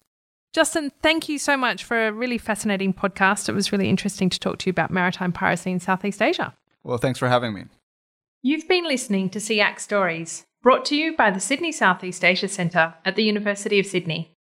Justin, 0.52 0.92
thank 1.00 1.28
you 1.28 1.38
so 1.38 1.56
much 1.56 1.82
for 1.82 2.08
a 2.08 2.12
really 2.12 2.36
fascinating 2.36 2.92
podcast. 2.92 3.48
It 3.48 3.54
was 3.54 3.72
really 3.72 3.88
interesting 3.88 4.28
to 4.28 4.38
talk 4.38 4.58
to 4.58 4.66
you 4.66 4.70
about 4.70 4.90
maritime 4.90 5.32
piracy 5.32 5.70
in 5.70 5.80
Southeast 5.80 6.20
Asia. 6.20 6.54
Well, 6.84 6.98
thanks 6.98 7.18
for 7.18 7.28
having 7.28 7.54
me. 7.54 7.64
You've 8.42 8.68
been 8.68 8.84
listening 8.84 9.30
to 9.30 9.38
SEAC 9.38 9.80
Stories 9.80 10.44
brought 10.62 10.84
to 10.84 10.96
you 10.96 11.16
by 11.16 11.28
the 11.28 11.40
Sydney 11.40 11.72
Southeast 11.72 12.24
Asia 12.24 12.46
Centre 12.46 12.94
at 13.04 13.16
the 13.16 13.24
University 13.24 13.80
of 13.80 13.86
Sydney. 13.86 14.36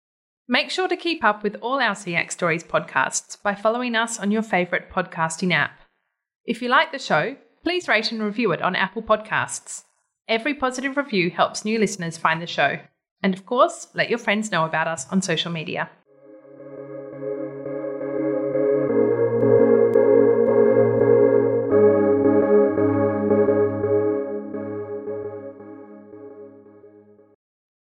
Make 0.46 0.68
sure 0.68 0.87
to 0.87 0.96
keep 0.96 1.24
up 1.24 1.42
with 1.42 1.56
all 1.62 1.80
our 1.80 1.94
SEAC 1.94 2.30
Stories 2.30 2.62
podcasts 2.62 3.40
by 3.42 3.54
following 3.54 3.96
us 3.96 4.20
on 4.20 4.30
your 4.30 4.42
favourite 4.42 4.90
podcasting 4.90 5.52
app. 5.52 5.80
If 6.44 6.61
you 6.61 6.68
like 6.68 6.92
the 6.92 6.98
show, 6.98 7.37
please 7.64 7.88
rate 7.88 8.12
and 8.12 8.22
review 8.22 8.52
it 8.52 8.61
on 8.61 8.76
Apple 8.76 9.02
Podcasts. 9.02 9.85
Every 10.28 10.52
positive 10.52 10.98
review 10.98 11.30
helps 11.30 11.64
new 11.64 11.78
listeners 11.78 12.18
find 12.18 12.42
the 12.42 12.46
show. 12.46 12.80
And 13.22 13.33
of 13.33 13.46
course, 13.46 13.88
let 13.94 14.11
your 14.11 14.18
friends 14.18 14.50
know 14.50 14.66
about 14.66 14.88
us 14.88 15.06
on 15.11 15.22
social 15.22 15.50
media. 15.50 15.88